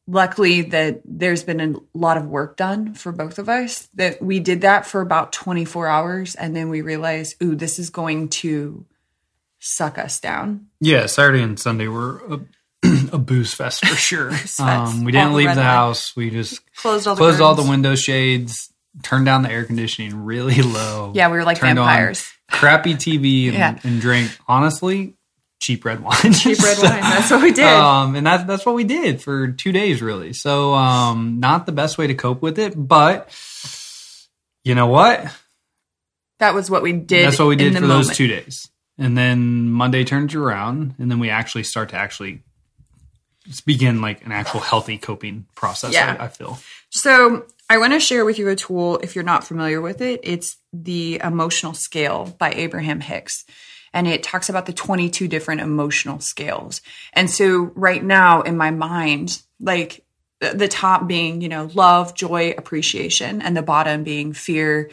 luckily 0.08 0.62
that 0.62 1.00
there's 1.04 1.42
been 1.42 1.60
a 1.60 1.74
lot 1.98 2.16
of 2.16 2.26
work 2.26 2.56
done 2.56 2.94
for 2.94 3.10
both 3.12 3.38
of 3.38 3.48
us 3.48 3.88
that 3.94 4.22
we 4.22 4.38
did 4.40 4.60
that 4.60 4.86
for 4.86 5.00
about 5.00 5.32
24 5.32 5.88
hours 5.88 6.34
and 6.36 6.54
then 6.54 6.68
we 6.68 6.80
realized 6.80 7.40
ooh 7.42 7.54
this 7.56 7.78
is 7.78 7.90
going 7.90 8.28
to 8.28 8.84
suck 9.58 9.98
us 9.98 10.20
down 10.20 10.66
Yeah, 10.80 11.06
Saturday 11.06 11.42
and 11.42 11.58
Sunday 11.58 11.88
were 11.88 12.20
a, 12.28 12.40
a 13.12 13.18
booze 13.18 13.52
fest 13.54 13.84
for 13.84 13.96
sure. 13.96 14.30
fest. 14.30 14.60
um, 14.60 15.02
we 15.02 15.10
didn't 15.10 15.32
leave 15.34 15.54
the 15.54 15.62
house. 15.62 16.14
We 16.14 16.30
just 16.30 16.60
closed 16.76 17.08
all 17.08 17.14
the 17.14 17.18
closed 17.18 17.40
all 17.40 17.54
the 17.54 17.68
window 17.68 17.94
shades, 17.96 18.72
turned 19.02 19.26
down 19.26 19.42
the 19.42 19.50
air 19.50 19.64
conditioning 19.64 20.24
really 20.24 20.62
low. 20.62 21.12
yeah 21.14 21.30
we 21.30 21.36
were 21.36 21.44
like 21.44 21.58
vampires 21.58 22.26
crappy 22.50 22.94
TV 22.94 23.46
and, 23.48 23.54
Yeah. 23.58 23.78
and 23.84 24.00
drank 24.00 24.30
honestly 24.48 25.14
cheap 25.60 25.84
red 25.84 26.00
wine. 26.02 26.16
cheap 26.32 26.58
red 26.62 26.78
wine 26.78 27.00
that's 27.00 27.30
what 27.30 27.42
we 27.42 27.52
did 27.52 27.64
Um, 27.66 28.14
and 28.14 28.26
that's 28.26 28.44
that's 28.44 28.64
what 28.66 28.74
we 28.74 28.84
did 28.84 29.20
for 29.22 29.48
two 29.48 29.72
days, 29.72 30.02
really. 30.02 30.32
So, 30.32 30.74
um, 30.74 31.40
not 31.40 31.64
the 31.66 31.72
best 31.72 31.96
way 31.98 32.06
to 32.06 32.14
cope 32.14 32.42
with 32.42 32.58
it, 32.58 32.74
but 32.76 33.34
you 34.64 34.74
know 34.74 34.86
what? 34.86 35.26
that 36.38 36.52
was 36.54 36.70
what 36.70 36.82
we 36.82 36.92
did 36.92 37.26
That's 37.26 37.38
what 37.38 37.48
we 37.48 37.56
did 37.56 37.74
for 37.78 37.86
those 37.86 38.14
two 38.14 38.26
days. 38.26 38.68
And 38.98 39.16
then 39.16 39.70
Monday 39.70 40.04
turns 40.04 40.34
around, 40.34 40.94
and 40.98 41.10
then 41.10 41.18
we 41.18 41.30
actually 41.30 41.62
start 41.64 41.88
to 41.90 41.96
actually 41.96 42.42
begin 43.64 44.00
like 44.00 44.24
an 44.24 44.32
actual 44.32 44.60
healthy 44.60 44.98
coping 44.98 45.46
process. 45.54 45.92
Yeah. 45.94 46.16
I, 46.20 46.24
I 46.24 46.28
feel. 46.28 46.58
So 46.90 47.46
I 47.68 47.78
want 47.78 47.92
to 47.94 48.00
share 48.00 48.24
with 48.24 48.38
you 48.38 48.48
a 48.48 48.56
tool 48.56 48.98
if 48.98 49.14
you're 49.14 49.24
not 49.24 49.44
familiar 49.44 49.80
with 49.80 50.00
it. 50.00 50.20
It's 50.22 50.56
the 50.72 51.20
emotional 51.22 51.74
scale 51.74 52.34
by 52.38 52.52
Abraham 52.52 53.00
Hicks. 53.00 53.44
And 53.92 54.06
it 54.06 54.22
talks 54.22 54.48
about 54.48 54.66
the 54.66 54.72
22 54.72 55.26
different 55.26 55.62
emotional 55.62 56.20
scales. 56.20 56.80
And 57.12 57.30
so 57.30 57.72
right 57.74 58.04
now 58.04 58.42
in 58.42 58.56
my 58.56 58.70
mind, 58.70 59.42
like 59.58 60.04
the, 60.40 60.68
top 60.68 61.08
being, 61.08 61.40
you 61.40 61.48
know, 61.48 61.70
love, 61.74 62.14
joy, 62.14 62.54
appreciation, 62.56 63.40
and 63.40 63.56
the 63.56 63.62
bottom 63.62 64.04
being 64.04 64.32
fear, 64.32 64.90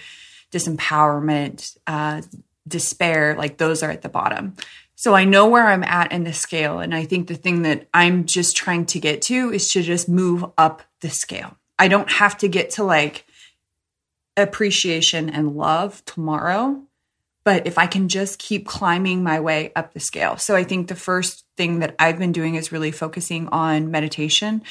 disempowerment, 0.51 1.77
uh, 1.85 2.21
despair, 2.67 3.35
like 3.37 3.57
those 3.57 3.83
are 3.83 3.91
at 3.91 4.01
the 4.01 4.09
bottom. 4.09 4.55
So 4.95 5.13
I 5.13 5.25
know 5.25 5.47
where 5.47 5.67
I'm 5.67 5.83
at 5.83 6.13
in 6.13 6.23
the 6.23 6.33
scale. 6.33 6.79
And 6.79 6.95
I 6.95 7.03
think 7.03 7.27
the 7.27 7.35
thing 7.35 7.63
that 7.63 7.87
I'm 7.93 8.25
just 8.25 8.55
trying 8.55 8.85
to 8.87 8.99
get 8.99 9.21
to 9.23 9.51
is 9.51 9.69
to 9.71 9.81
just 9.81 10.07
move 10.07 10.45
up 10.57 10.81
the 11.01 11.09
scale. 11.09 11.57
I 11.83 11.89
don't 11.89 12.09
have 12.09 12.37
to 12.37 12.47
get 12.47 12.69
to 12.71 12.83
like 12.85 13.25
appreciation 14.37 15.29
and 15.29 15.57
love 15.57 16.01
tomorrow. 16.05 16.81
But 17.43 17.67
if 17.67 17.77
I 17.77 17.87
can 17.87 18.07
just 18.07 18.39
keep 18.39 18.65
climbing 18.65 19.21
my 19.21 19.41
way 19.41 19.73
up 19.75 19.93
the 19.93 19.99
scale. 19.99 20.37
So 20.37 20.55
I 20.55 20.63
think 20.63 20.87
the 20.87 20.95
first 20.95 21.43
thing 21.57 21.79
that 21.79 21.93
I've 21.99 22.17
been 22.17 22.31
doing 22.31 22.55
is 22.55 22.71
really 22.71 22.91
focusing 22.91 23.49
on 23.49 23.91
meditation. 23.91 24.63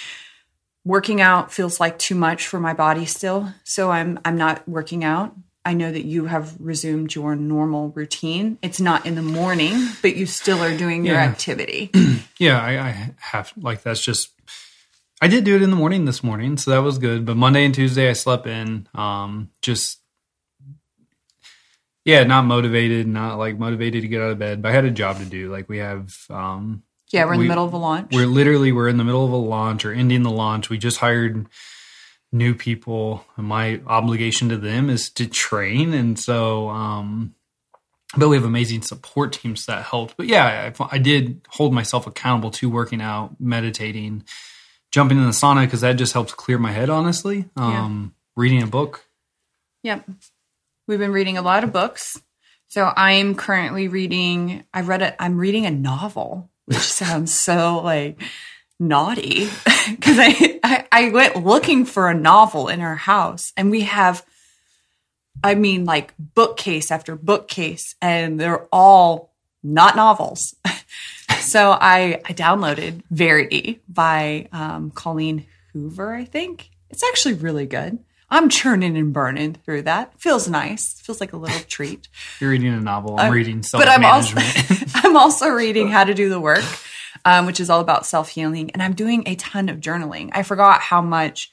Working 0.86 1.20
out 1.20 1.52
feels 1.52 1.78
like 1.78 1.98
too 1.98 2.14
much 2.14 2.46
for 2.46 2.58
my 2.58 2.72
body 2.72 3.04
still. 3.04 3.52
So 3.62 3.90
I'm 3.90 4.18
I'm 4.24 4.38
not 4.38 4.66
working 4.66 5.04
out. 5.04 5.36
I 5.66 5.74
know 5.74 5.92
that 5.92 6.06
you 6.06 6.24
have 6.24 6.56
resumed 6.58 7.14
your 7.14 7.36
normal 7.36 7.90
routine. 7.90 8.56
It's 8.62 8.80
not 8.80 9.04
in 9.04 9.16
the 9.16 9.22
morning, 9.22 9.74
but 10.00 10.16
you 10.16 10.24
still 10.24 10.62
are 10.62 10.74
doing 10.74 11.04
your 11.04 11.16
activity. 11.16 11.90
Yeah, 12.38 12.58
I, 12.60 12.78
I 12.78 13.14
have 13.18 13.52
like 13.58 13.82
that's 13.82 14.02
just. 14.02 14.30
I 15.22 15.28
did 15.28 15.44
do 15.44 15.54
it 15.54 15.62
in 15.62 15.70
the 15.70 15.76
morning 15.76 16.04
this 16.04 16.22
morning, 16.24 16.56
so 16.56 16.72
that 16.72 16.78
was 16.82 16.98
good. 16.98 17.24
But 17.24 17.36
Monday 17.36 17.64
and 17.64 17.72
Tuesday, 17.74 18.10
I 18.10 18.12
slept 18.12 18.46
in. 18.46 18.88
Um, 18.94 19.50
just 19.62 20.00
yeah, 22.04 22.24
not 22.24 22.44
motivated, 22.44 23.06
not 23.06 23.38
like 23.38 23.56
motivated 23.58 24.02
to 24.02 24.08
get 24.08 24.20
out 24.20 24.30
of 24.32 24.38
bed. 24.40 24.60
But 24.62 24.70
I 24.70 24.72
had 24.74 24.84
a 24.84 24.90
job 24.90 25.18
to 25.18 25.24
do. 25.24 25.50
Like 25.52 25.68
we 25.68 25.78
have 25.78 26.12
um, 26.28 26.82
Yeah, 27.12 27.24
we're 27.24 27.34
in 27.34 27.38
We- 27.38 27.44
the 27.46 27.50
middle 27.50 27.64
of 27.64 27.72
a 27.72 27.76
launch. 27.78 28.12
we're 28.12 28.26
literally 28.26 28.72
we're 28.72 28.88
in 28.88 28.96
the 28.96 29.04
middle 29.04 29.24
of 29.24 29.30
a 29.32 29.36
launch 29.36 29.84
or 29.84 29.92
ending 29.92 30.24
the 30.24 30.30
launch 30.30 30.68
we 30.68 30.78
just 30.78 30.96
hired 30.98 31.46
new 32.34 32.54
people 32.54 33.24
and 33.36 33.46
my 33.46 33.80
obligation 33.86 34.48
to 34.48 34.56
them 34.56 34.88
is 34.90 35.10
to 35.10 35.26
train 35.26 35.92
and 35.92 36.18
so 36.18 36.70
um 36.70 37.34
but 38.16 38.28
we 38.30 38.36
have 38.36 38.44
amazing 38.46 38.80
support 38.80 39.34
teams 39.34 39.66
that 39.66 39.84
helped 39.84 40.16
but 40.16 40.26
yeah 40.26 40.72
I, 40.80 40.88
I 40.92 40.98
did 40.98 41.42
hold 41.50 41.74
myself 41.74 42.06
accountable 42.06 42.50
to 42.52 42.70
working 42.70 43.02
out 43.02 43.36
meditating 43.38 44.24
jumping 44.92 45.18
in 45.18 45.24
the 45.24 45.30
sauna 45.30 45.64
because 45.64 45.80
that 45.80 45.94
just 45.94 46.12
helps 46.12 46.32
clear 46.32 46.58
my 46.58 46.70
head 46.70 46.88
honestly 46.88 47.46
um 47.56 48.14
reading 48.36 48.62
a 48.62 48.66
book 48.66 49.06
Yep. 49.82 50.08
We've 50.86 50.98
been 50.98 51.12
reading 51.12 51.38
a 51.38 51.42
lot 51.42 51.64
of 51.64 51.72
books. 51.72 52.20
So 52.68 52.90
I'm 52.96 53.34
currently 53.34 53.88
reading 53.88 54.64
I 54.72 54.82
read 54.82 55.02
it 55.02 55.16
I'm 55.18 55.38
reading 55.38 55.66
a 55.66 55.70
novel, 55.70 56.50
which 56.66 56.78
sounds 56.78 57.38
so 57.38 57.80
like 57.82 58.20
naughty. 58.78 59.46
Cause 60.00 60.18
I, 60.18 60.60
I 60.62 60.86
I 60.92 61.10
went 61.10 61.44
looking 61.44 61.84
for 61.84 62.08
a 62.08 62.14
novel 62.14 62.68
in 62.68 62.80
our 62.80 62.96
house 62.96 63.52
and 63.56 63.70
we 63.70 63.82
have 63.82 64.24
I 65.42 65.56
mean, 65.56 65.84
like 65.84 66.14
bookcase 66.18 66.92
after 66.92 67.16
bookcase, 67.16 67.96
and 68.00 68.38
they're 68.38 68.68
all 68.72 69.32
not 69.62 69.96
novels. 69.96 70.54
so 71.42 71.70
I, 71.72 72.20
I 72.24 72.32
downloaded 72.32 73.02
Verity 73.10 73.80
by 73.88 74.48
um, 74.52 74.90
Colleen 74.90 75.46
Hoover, 75.72 76.14
I 76.14 76.24
think. 76.24 76.70
It's 76.90 77.02
actually 77.04 77.34
really 77.34 77.66
good. 77.66 77.98
I'm 78.30 78.48
churning 78.48 78.96
and 78.96 79.12
burning 79.12 79.54
through 79.64 79.82
that. 79.82 80.18
Feels 80.18 80.48
nice. 80.48 80.98
Feels 81.00 81.20
like 81.20 81.32
a 81.34 81.36
little 81.36 81.60
treat. 81.68 82.08
You're 82.40 82.50
reading 82.50 82.72
a 82.72 82.80
novel. 82.80 83.18
I'm 83.18 83.30
Uh, 83.30 83.34
reading 83.34 83.62
self 83.62 83.82
But 83.82 83.88
I'm 83.90 84.04
also 84.04 84.34
management. 84.36 84.90
I'm 85.04 85.16
also 85.16 85.48
reading 85.48 85.88
How 85.88 86.04
to 86.04 86.14
Do 86.14 86.28
the 86.30 86.40
Work, 86.40 86.64
um, 87.26 87.44
which 87.46 87.60
is 87.60 87.68
all 87.68 87.80
about 87.80 88.06
self 88.06 88.30
healing, 88.30 88.70
and 88.70 88.82
I'm 88.82 88.94
doing 88.94 89.24
a 89.26 89.34
ton 89.36 89.68
of 89.68 89.80
journaling. 89.80 90.30
I 90.32 90.42
forgot 90.44 90.80
how 90.80 91.02
much, 91.02 91.50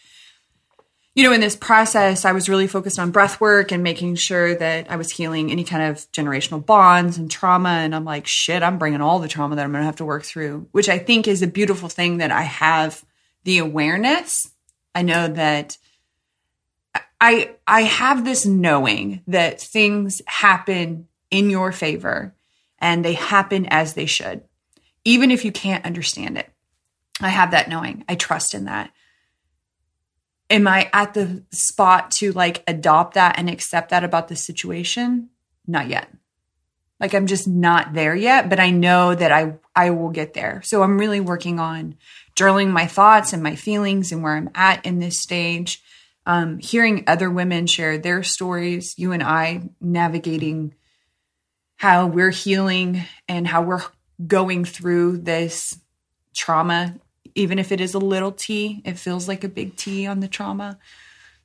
you 1.20 1.26
know, 1.26 1.34
in 1.34 1.42
this 1.42 1.58
process, 1.58 2.24
I 2.24 2.32
was 2.32 2.48
really 2.48 2.66
focused 2.66 2.98
on 2.98 3.12
breath 3.12 3.42
work 3.42 3.74
and 3.74 3.84
making 3.84 4.16
sure 4.16 4.56
that 4.56 4.90
I 4.90 4.96
was 4.96 5.12
healing 5.12 5.52
any 5.52 5.66
kind 5.66 5.92
of 5.92 6.10
generational 6.14 6.66
bonds 6.66 7.18
and 7.18 7.30
trauma. 7.30 7.72
And 7.72 7.94
I'm 7.94 8.06
like, 8.06 8.26
shit, 8.26 8.64
I'm 8.64 8.78
bringing 8.78 9.02
all 9.02 9.20
the 9.20 9.28
trauma 9.28 9.58
that 9.58 9.66
I'm 9.66 9.74
going 9.74 9.82
to 9.82 9.86
have 9.86 9.98
to 9.98 10.06
work 10.06 10.24
through, 10.24 10.70
which 10.72 10.88
I 10.88 10.98
think 10.98 11.28
is 11.28 11.42
a 11.42 11.48
beautiful 11.48 11.90
thing 11.90 12.20
that 12.20 12.32
I 12.32 12.44
have 12.44 13.04
the 13.44 13.58
awareness. 13.58 14.50
I 14.96 15.02
know 15.02 15.28
that. 15.28 15.78
I 17.20 17.56
I 17.68 17.82
have 17.82 18.24
this 18.24 18.46
knowing 18.46 19.22
that 19.28 19.60
things 19.60 20.22
happen 20.26 21.10
in 21.30 21.50
your 21.50 21.74
favor 21.74 22.34
and 22.80 23.04
they 23.04 23.16
happen 23.16 23.66
as 23.66 23.94
they 23.94 24.06
should, 24.06 24.46
even 25.04 25.30
if 25.30 25.44
you 25.44 25.52
can't 25.52 25.86
understand 25.86 26.38
it. 26.38 26.50
I 27.20 27.28
have 27.28 27.52
that 27.52 27.68
knowing. 27.68 28.06
I 28.08 28.16
trust 28.16 28.54
in 28.54 28.66
that. 28.66 28.92
Am 30.50 30.68
I 30.68 30.90
at 30.94 31.14
the 31.14 31.44
spot 31.52 32.12
to 32.12 32.32
like 32.32 32.64
adopt 32.68 33.14
that 33.14 33.38
and 33.38 33.50
accept 33.50 33.90
that 33.90 34.04
about 34.04 34.28
the 34.28 34.36
situation? 34.36 35.30
Not 35.68 35.88
yet. 35.88 36.10
Like 37.00 37.14
I'm 37.14 37.28
just 37.28 37.48
not 37.48 37.94
there 37.94 38.16
yet, 38.16 38.50
but 38.50 38.60
I 38.60 38.72
know 38.72 39.16
that 39.16 39.32
I 39.32 39.56
I 39.76 39.92
will 39.92 40.10
get 40.10 40.34
there. 40.34 40.62
So 40.64 40.84
I'm 40.84 40.98
really 40.98 41.20
working 41.20 41.60
on 41.60 41.96
journaling 42.36 42.72
my 42.72 42.88
thoughts 42.88 43.32
and 43.32 43.42
my 43.42 43.56
feelings 43.56 44.12
and 44.12 44.22
where 44.24 44.36
I'm 44.36 44.50
at 44.56 44.86
in 44.86 45.00
this 45.00 45.22
stage. 45.22 45.82
Um, 46.26 46.60
hearing 46.60 47.06
other 47.08 47.30
women 47.30 47.66
share 47.66 47.98
their 47.98 48.24
stories, 48.24 48.94
you 48.98 49.14
and 49.14 49.24
I 49.24 49.70
navigating 49.80 50.76
how 51.78 52.08
we're 52.08 52.30
healing 52.30 53.04
and 53.28 53.48
how 53.48 53.62
we're 53.62 53.84
going 54.28 54.66
through 54.66 55.20
this 55.20 55.80
trauma, 56.36 56.96
even 57.36 57.60
if 57.60 57.72
it 57.72 57.82
is 57.82 57.94
a 57.94 58.00
little 58.00 58.32
T, 58.32 58.82
it 58.86 58.98
feels 58.98 59.28
like 59.28 59.44
a 59.44 59.50
big 59.50 59.76
T 59.76 60.06
on 60.08 60.20
the 60.20 60.28
trauma. 60.28 60.78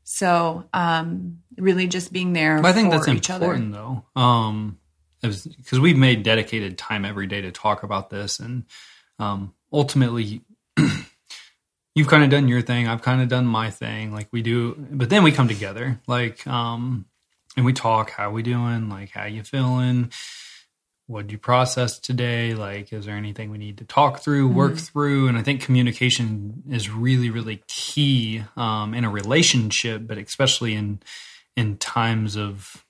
So, 0.05 0.65
um, 0.75 1.39
really 1.57 1.87
just 1.87 2.13
being 2.13 2.35
there 2.35 2.61
But 2.61 2.69
I 2.69 2.73
think 2.73 2.93
for 2.93 2.99
that's 2.99 3.09
each 3.09 3.31
other. 3.31 3.47
important 3.55 3.73
though. 3.73 4.05
Um, 4.21 4.79
because 5.23 5.81
we've 5.81 5.97
made 5.97 6.23
dedicated 6.23 6.77
time 6.77 7.07
every 7.07 7.27
day 7.27 7.41
to 7.41 7.51
talk 7.51 7.83
about 7.83 8.11
this, 8.11 8.39
and 8.39 8.65
um, 9.19 9.55
ultimately, 9.73 10.43
you've 11.95 12.09
kind 12.09 12.23
of 12.25 12.29
done 12.29 12.49
your 12.49 12.61
thing. 12.61 12.89
I've 12.89 13.01
kind 13.01 13.23
of 13.23 13.29
done 13.29 13.47
my 13.47 13.71
thing. 13.71 14.13
Like 14.13 14.29
we 14.33 14.43
do, 14.43 14.75
but 14.91 15.09
then 15.09 15.23
we 15.23 15.33
come 15.33 15.49
together, 15.49 15.99
like, 16.07 16.47
um, 16.47 17.07
and 17.57 17.65
we 17.65 17.73
talk. 17.73 18.11
How 18.11 18.31
we 18.31 18.43
doing? 18.43 18.91
Like, 18.91 19.11
how 19.13 19.25
you 19.25 19.43
feeling? 19.43 20.13
What 21.07 21.27
do 21.27 21.33
you 21.33 21.39
process 21.39 21.99
today? 21.99 22.55
Like, 22.55 22.93
is 22.93 23.05
there 23.05 23.17
anything 23.17 23.51
we 23.51 23.59
need 23.59 23.79
to 23.79 23.85
talk 23.85 24.21
through, 24.21 24.49
work 24.49 24.77
through? 24.79 25.29
And 25.29 25.37
I 25.37 25.43
think 25.43 25.61
communication 25.61 26.63
is 26.71 26.89
really, 26.89 27.29
really 27.29 27.63
key 27.67 28.43
um, 28.57 28.95
in 28.95 29.05
a 29.05 29.11
relationship, 29.11 30.07
but 30.07 30.17
especially 30.17 30.75
in 30.75 31.01
in 31.57 31.77
times 31.77 32.37
of 32.37 32.85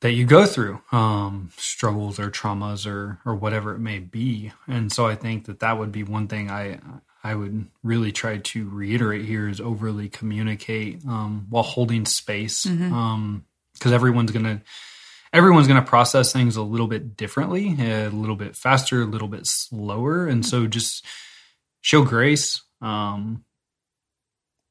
that 0.00 0.12
you 0.12 0.26
go 0.26 0.44
through 0.44 0.82
um, 0.92 1.50
struggles 1.56 2.18
or 2.18 2.30
traumas 2.30 2.86
or 2.86 3.18
or 3.24 3.34
whatever 3.34 3.74
it 3.74 3.78
may 3.78 3.98
be 3.98 4.52
and 4.66 4.92
so 4.92 5.06
i 5.06 5.14
think 5.14 5.46
that 5.46 5.60
that 5.60 5.78
would 5.78 5.90
be 5.90 6.02
one 6.02 6.28
thing 6.28 6.50
i 6.50 6.78
i 7.22 7.34
would 7.34 7.66
really 7.82 8.12
try 8.12 8.36
to 8.36 8.68
reiterate 8.68 9.24
here 9.24 9.48
is 9.48 9.60
overly 9.60 10.08
communicate 10.08 11.00
um, 11.06 11.46
while 11.48 11.62
holding 11.62 12.04
space 12.04 12.66
because 12.66 13.92
everyone's 13.92 14.30
gonna 14.30 14.60
everyone's 15.34 15.68
gonna 15.68 15.82
process 15.82 16.32
things 16.32 16.56
a 16.56 16.62
little 16.62 16.86
bit 16.86 17.16
differently 17.16 17.76
a 17.78 18.08
little 18.08 18.36
bit 18.36 18.56
faster 18.56 19.02
a 19.02 19.06
little 19.06 19.28
bit 19.28 19.46
slower 19.46 20.26
and 20.26 20.46
so 20.46 20.66
just 20.66 21.04
show 21.82 22.02
grace 22.02 22.62
um, 22.80 23.44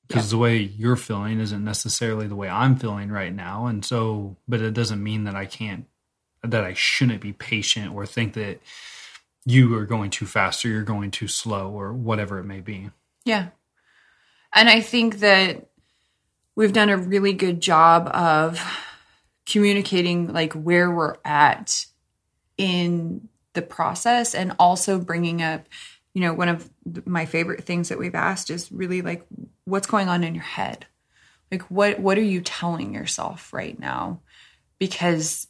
because 0.07 0.29
the 0.29 0.37
way 0.37 0.57
you're 0.57 0.95
feeling 0.95 1.39
isn't 1.39 1.63
necessarily 1.63 2.27
the 2.27 2.35
way 2.35 2.49
I'm 2.49 2.75
feeling 2.75 3.09
right 3.09 3.33
now. 3.33 3.65
And 3.65 3.83
so, 3.83 4.37
but 4.47 4.61
it 4.61 4.73
doesn't 4.73 5.01
mean 5.01 5.23
that 5.23 5.35
I 5.35 5.45
can't, 5.45 5.85
that 6.43 6.63
I 6.63 6.73
shouldn't 6.73 7.21
be 7.21 7.33
patient 7.33 7.93
or 7.93 8.05
think 8.05 8.33
that 8.33 8.61
you 9.45 9.75
are 9.75 9.85
going 9.85 10.09
too 10.09 10.25
fast 10.25 10.63
or 10.63 10.69
you're 10.69 10.83
going 10.83 11.11
too 11.11 11.27
slow 11.27 11.71
or 11.71 11.93
whatever 11.93 12.39
it 12.39 12.43
may 12.43 12.59
be. 12.59 12.89
Yeah. 13.25 13.49
And 14.53 14.69
I 14.69 14.81
think 14.81 15.19
that 15.19 15.67
we've 16.55 16.73
done 16.73 16.89
a 16.89 16.97
really 16.97 17.33
good 17.33 17.61
job 17.61 18.07
of 18.13 18.59
communicating 19.45 20.31
like 20.31 20.53
where 20.53 20.89
we're 20.89 21.15
at 21.25 21.85
in 22.57 23.27
the 23.53 23.61
process 23.61 24.33
and 24.33 24.53
also 24.59 24.99
bringing 24.99 25.41
up 25.41 25.65
you 26.13 26.21
know 26.21 26.33
one 26.33 26.49
of 26.49 26.69
my 27.05 27.25
favorite 27.25 27.63
things 27.63 27.89
that 27.89 27.99
we've 27.99 28.15
asked 28.15 28.49
is 28.49 28.71
really 28.71 29.01
like 29.01 29.25
what's 29.65 29.87
going 29.87 30.09
on 30.09 30.23
in 30.23 30.35
your 30.35 30.43
head? 30.43 30.85
Like 31.51 31.63
what 31.63 31.99
what 31.99 32.17
are 32.17 32.21
you 32.21 32.41
telling 32.41 32.93
yourself 32.93 33.53
right 33.53 33.79
now? 33.79 34.19
Because 34.79 35.47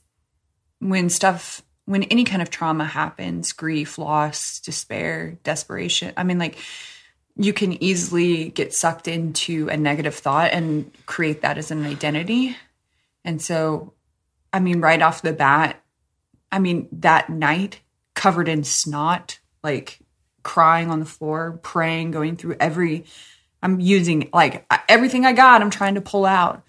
when 0.80 1.10
stuff 1.10 1.62
when 1.86 2.04
any 2.04 2.24
kind 2.24 2.42
of 2.42 2.50
trauma 2.50 2.86
happens 2.86 3.52
grief 3.52 3.98
loss 3.98 4.60
despair 4.60 5.38
desperation 5.44 6.14
i 6.18 6.24
mean 6.24 6.38
like 6.38 6.58
you 7.36 7.52
can 7.52 7.82
easily 7.84 8.50
get 8.50 8.74
sucked 8.74 9.08
into 9.08 9.68
a 9.70 9.78
negative 9.78 10.14
thought 10.14 10.52
and 10.52 10.92
create 11.06 11.42
that 11.42 11.58
as 11.58 11.72
an 11.72 11.86
identity 11.86 12.56
and 13.24 13.42
so 13.42 13.94
i 14.52 14.60
mean 14.60 14.82
right 14.82 15.02
off 15.02 15.22
the 15.22 15.34
bat 15.34 15.82
i 16.52 16.60
mean 16.60 16.88
that 16.92 17.30
night 17.30 17.80
covered 18.14 18.48
in 18.48 18.64
snot 18.64 19.40
like 19.64 20.00
crying 20.44 20.90
on 20.90 21.00
the 21.00 21.06
floor 21.06 21.60
praying 21.64 22.12
going 22.12 22.36
through 22.36 22.56
every 22.60 23.06
i'm 23.62 23.80
using 23.80 24.30
like 24.34 24.66
everything 24.88 25.26
i 25.26 25.34
got 25.34 25.62
i'm 25.62 25.70
trying 25.70 25.96
to 25.96 26.02
pull 26.02 26.26
out. 26.26 26.64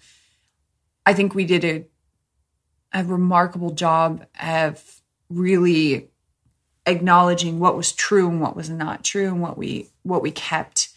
I 1.05 1.13
think 1.13 1.35
we 1.35 1.45
did 1.45 1.63
a 1.63 1.85
a 2.93 3.03
remarkable 3.03 3.71
job 3.71 4.25
of 4.41 5.01
really 5.29 6.09
acknowledging 6.85 7.59
what 7.59 7.75
was 7.75 7.91
true 7.91 8.29
and 8.29 8.39
what 8.39 8.55
was 8.55 8.69
not 8.69 9.03
true 9.03 9.27
and 9.27 9.41
what 9.41 9.57
we 9.57 9.89
what 10.03 10.21
we 10.21 10.31
kept. 10.31 10.89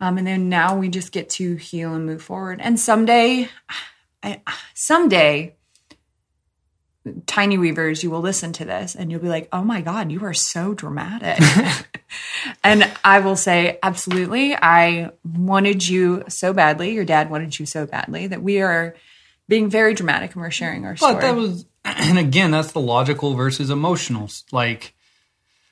Um, 0.00 0.18
and 0.18 0.26
then 0.26 0.48
now 0.48 0.76
we 0.76 0.88
just 0.88 1.12
get 1.12 1.30
to 1.30 1.56
heal 1.56 1.94
and 1.94 2.06
move 2.06 2.22
forward. 2.22 2.60
And 2.60 2.78
someday 2.80 3.48
I, 4.22 4.40
someday 4.74 5.54
tiny 7.26 7.56
weavers 7.56 8.02
you 8.02 8.10
will 8.10 8.20
listen 8.20 8.52
to 8.52 8.64
this 8.64 8.96
and 8.96 9.10
you'll 9.10 9.20
be 9.20 9.28
like 9.28 9.48
oh 9.52 9.62
my 9.62 9.80
god 9.80 10.10
you 10.10 10.24
are 10.24 10.34
so 10.34 10.74
dramatic 10.74 11.40
and 12.64 12.90
i 13.04 13.20
will 13.20 13.36
say 13.36 13.78
absolutely 13.80 14.56
i 14.56 15.08
wanted 15.24 15.86
you 15.86 16.24
so 16.26 16.52
badly 16.52 16.94
your 16.94 17.04
dad 17.04 17.30
wanted 17.30 17.56
you 17.56 17.64
so 17.64 17.86
badly 17.86 18.26
that 18.26 18.42
we 18.42 18.60
are 18.60 18.96
being 19.48 19.70
very 19.70 19.94
dramatic 19.94 20.32
and 20.32 20.42
we're 20.42 20.50
sharing 20.50 20.84
our 20.84 20.96
story 20.96 21.14
But 21.14 21.20
that 21.20 21.36
was, 21.36 21.66
and 21.84 22.18
again, 22.18 22.50
that's 22.50 22.72
the 22.72 22.80
logical 22.80 23.34
versus 23.34 23.70
emotional. 23.70 24.28
Like, 24.52 24.94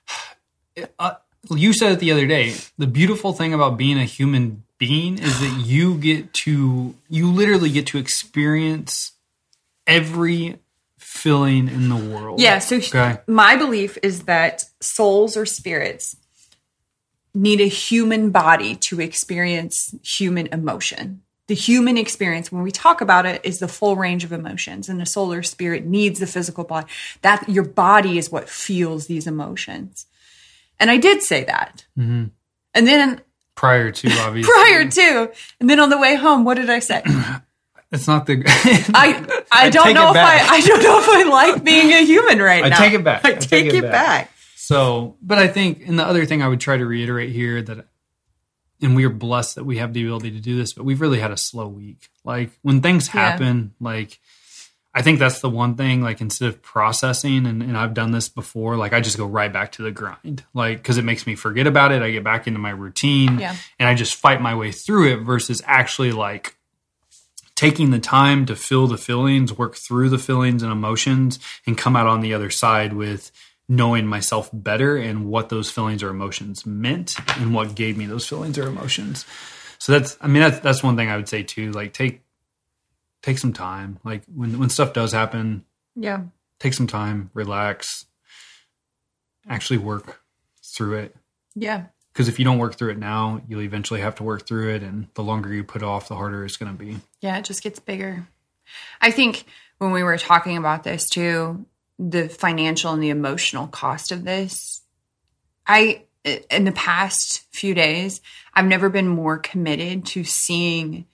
uh, 0.99 1.15
you 1.51 1.73
said 1.73 1.93
it 1.93 1.99
the 1.99 2.13
other 2.13 2.27
day. 2.27 2.55
The 2.79 2.87
beautiful 2.87 3.33
thing 3.33 3.53
about 3.53 3.77
being 3.77 3.99
a 3.99 4.05
human 4.05 4.65
being 4.79 5.19
is 5.19 5.41
that 5.41 5.63
you 5.65 5.97
get 5.97 6.33
to, 6.35 6.95
you 7.09 7.31
literally 7.31 7.71
get 7.71 7.87
to 7.89 7.99
experience 7.99 9.13
every 9.87 10.59
feeling 10.99 11.69
in 11.69 11.89
the 11.89 11.97
world. 11.97 12.41
Yeah. 12.41 12.59
So 12.59 12.77
Okay. 12.77 13.19
my 13.27 13.57
belief 13.57 13.99
is 14.03 14.25
that 14.25 14.65
souls 14.81 15.37
or 15.37 15.47
spirits 15.47 16.17
need 17.35 17.61
a 17.61 17.69
human 17.69 18.31
body 18.31 18.77
to 18.77 19.01
experience 19.01 19.95
human 20.03 20.47
emotion. 20.49 21.23
The 21.47 21.55
human 21.55 21.99
experience, 21.99 22.51
when 22.51 22.63
we 22.63 22.71
talk 22.71 23.01
about 23.01 23.27
it, 23.27 23.41
is 23.45 23.59
the 23.59 23.69
full 23.69 23.97
range 23.97 24.25
of 24.25 24.33
emotions, 24.33 24.89
and 24.89 24.99
the 24.99 25.05
soul 25.05 25.31
or 25.33 25.43
spirit 25.43 25.85
needs 25.85 26.19
the 26.19 26.27
physical 26.27 26.65
body. 26.65 26.87
That 27.21 27.49
your 27.49 27.65
body 27.65 28.17
is 28.17 28.31
what 28.33 28.49
feels 28.49 29.09
these 29.09 29.27
emotions. 29.27 30.07
And 30.81 30.91
I 30.91 30.97
did 30.97 31.23
say 31.23 31.45
that. 31.45 31.85
Mm-hmm. 31.99 32.27
And 32.73 32.87
then 32.87 33.21
Prior 33.57 33.91
to, 33.91 34.11
obviously. 34.21 34.53
prior 34.53 34.89
to, 34.89 35.33
and 35.61 35.71
then 35.71 35.79
on 35.81 35.89
the 35.91 35.99
way 35.99 36.15
home, 36.17 36.45
what 36.45 36.55
did 36.57 36.71
I 36.71 36.79
say? 36.81 37.03
It's 37.93 38.09
not 38.09 38.27
the. 38.27 38.43
I 38.93 39.43
I 39.53 39.67
I 39.67 39.71
don't 39.71 39.85
take 39.85 39.95
know 39.95 40.09
if 40.09 40.15
back. 40.15 40.51
I 40.51 40.57
I 40.57 40.61
don't 40.63 40.83
know 40.83 40.99
if 40.99 41.09
I 41.09 41.23
like 41.31 41.63
being 41.63 41.93
a 41.93 42.05
human 42.05 42.41
right 42.43 42.65
I 42.65 42.69
now. 42.71 42.77
take 42.79 42.93
it 42.93 43.05
back. 43.05 43.25
I, 43.25 43.29
I 43.29 43.33
take, 43.35 43.49
take 43.49 43.67
it 43.67 43.75
it 43.77 43.83
back. 43.83 43.93
back. 43.93 44.31
So, 44.57 45.17
but 45.23 45.39
I 45.39 45.47
think, 45.47 45.87
and 45.87 45.97
the 45.97 46.05
other 46.05 46.27
thing 46.27 46.43
I 46.43 46.49
would 46.49 46.59
try 46.59 46.77
to 46.77 46.85
reiterate 46.85 47.31
here 47.31 47.63
that 47.63 47.87
and 48.83 48.97
we 48.97 49.05
are 49.05 49.11
blessed 49.11 49.55
that 49.55 49.65
we 49.65 49.77
have 49.79 49.93
the 49.93 50.03
ability 50.03 50.33
to 50.33 50.41
do 50.41 50.57
this, 50.57 50.73
but 50.73 50.85
we've 50.85 51.01
really 51.01 51.21
had 51.21 51.31
a 51.31 51.37
slow 51.37 51.69
week. 51.69 52.09
Like 52.25 52.51
when 52.63 52.81
things 52.81 53.07
Yeah. 53.07 53.31
happen, 53.31 53.75
like 53.79 54.19
I 54.97 55.03
think 55.03 55.19
that's 55.19 55.41
the 55.41 55.51
one 55.51 55.75
thing, 55.75 56.03
like 56.03 56.21
instead 56.21 56.49
of 56.49 56.63
processing, 56.63 57.47
and, 57.47 57.63
and 57.63 57.77
I've 57.77 57.95
done 57.95 58.13
this 58.13 58.29
before, 58.29 58.77
like 58.77 58.93
I 58.93 59.01
just 59.01 59.17
go 59.17 59.27
right 59.27 59.53
back 59.53 59.73
to 59.73 59.83
the 59.83 59.91
grind, 59.91 60.45
like 60.55 60.79
because 60.79 60.99
it 60.99 61.05
makes 61.05 61.27
me 61.27 61.35
forget 61.35 61.67
about 61.67 61.91
it. 61.91 62.01
I 62.01 62.13
get 62.13 62.23
back 62.23 62.47
into 62.47 62.61
my 62.61 62.71
routine 62.71 63.39
Yeah. 63.41 63.57
and 63.81 63.89
I 63.89 63.95
just 63.95 64.15
fight 64.15 64.41
my 64.41 64.55
way 64.55 64.71
through 64.71 65.13
it 65.13 65.17
versus 65.25 65.61
actually 65.67 66.13
like 66.13 66.57
taking 67.57 67.91
the 67.91 67.99
time 67.99 68.47
to 68.47 68.57
feel 68.57 68.87
the 68.87 68.97
feelings, 68.97 69.57
work 69.57 69.77
through 69.77 70.09
the 70.11 70.19
feelings 70.19 70.63
and 70.63 70.73
emotions, 70.73 71.39
and 71.67 71.79
come 71.79 71.97
out 71.97 72.07
on 72.07 72.21
the 72.21 72.35
other 72.35 72.51
side 72.51 72.93
with 72.93 73.31
knowing 73.69 74.07
myself 74.07 74.51
better 74.53 74.97
and 74.97 75.25
what 75.27 75.49
those 75.49 75.71
feelings 75.71 76.03
or 76.03 76.11
emotions 76.11 76.67
meant 76.67 77.15
and 77.41 77.55
what 77.55 77.75
gave 77.75 77.97
me 77.97 78.07
those 78.07 78.27
feelings 78.29 78.59
or 78.59 78.67
emotions. 78.69 79.25
So 79.79 79.93
that's 79.93 80.17
I 80.21 80.27
mean 80.27 80.43
that's 80.43 80.61
that's 80.61 80.83
one 80.83 80.97
thing 80.97 81.11
I 81.11 81.17
would 81.17 81.29
say 81.29 81.43
too. 81.43 81.71
Like 81.73 81.93
take 81.93 82.21
take 83.25 83.39
some 83.39 83.55
time. 83.55 83.99
Like 84.05 84.23
when 84.33 84.59
when 84.59 84.69
stuff 84.69 84.93
does 84.93 85.13
happen, 85.13 85.65
Yeah. 85.97 86.25
take 86.61 86.75
some 86.75 86.87
time, 86.87 87.31
relax, 87.33 88.05
actually 89.49 89.79
work 89.79 90.21
through 90.63 90.99
it. 90.99 91.17
Yeah. 91.55 91.87
Because 92.13 92.29
if 92.29 92.39
you 92.39 92.45
don't 92.45 92.59
work 92.59 92.77
through 92.77 92.91
it 92.91 92.99
now, 92.99 93.41
you'll 93.49 93.63
eventually 93.63 94.01
have 94.01 94.15
to 94.17 94.23
work 94.23 94.47
through 94.47 94.75
it, 94.75 94.83
and 94.83 95.09
the 95.15 95.23
longer 95.23 95.53
you 95.53 95.65
put 95.65 95.83
off, 95.83 96.07
the 96.07 96.15
harder 96.15 96.45
it's 96.45 96.57
going 96.59 96.71
to 96.71 96.79
be. 96.79 96.99
Yeah, 97.21 97.39
it 97.39 97.45
just 97.45 97.63
gets 97.63 97.81
bigger. 97.81 98.29
I 99.01 99.11
think 99.11 99.47
when 99.79 99.91
we 99.91 100.03
were 100.03 100.19
talking 100.19 100.57
about 100.57 100.85
this 100.85 101.09
too, 101.09 101.65
the 101.99 102.29
financial 102.29 102.93
and 102.93 103.03
the 103.03 103.09
emotional 103.11 103.67
cost 103.67 104.13
of 104.13 104.25
this, 104.25 104.83
I 105.67 106.03
in 106.51 106.65
the 106.65 106.73
past 106.73 107.45
few 107.53 107.75
days, 107.75 108.21
I've 108.55 108.65
never 108.67 108.89
been 108.91 109.09
more 109.09 109.39
committed 109.39 110.07
to 110.07 110.25
seeing 110.25 111.07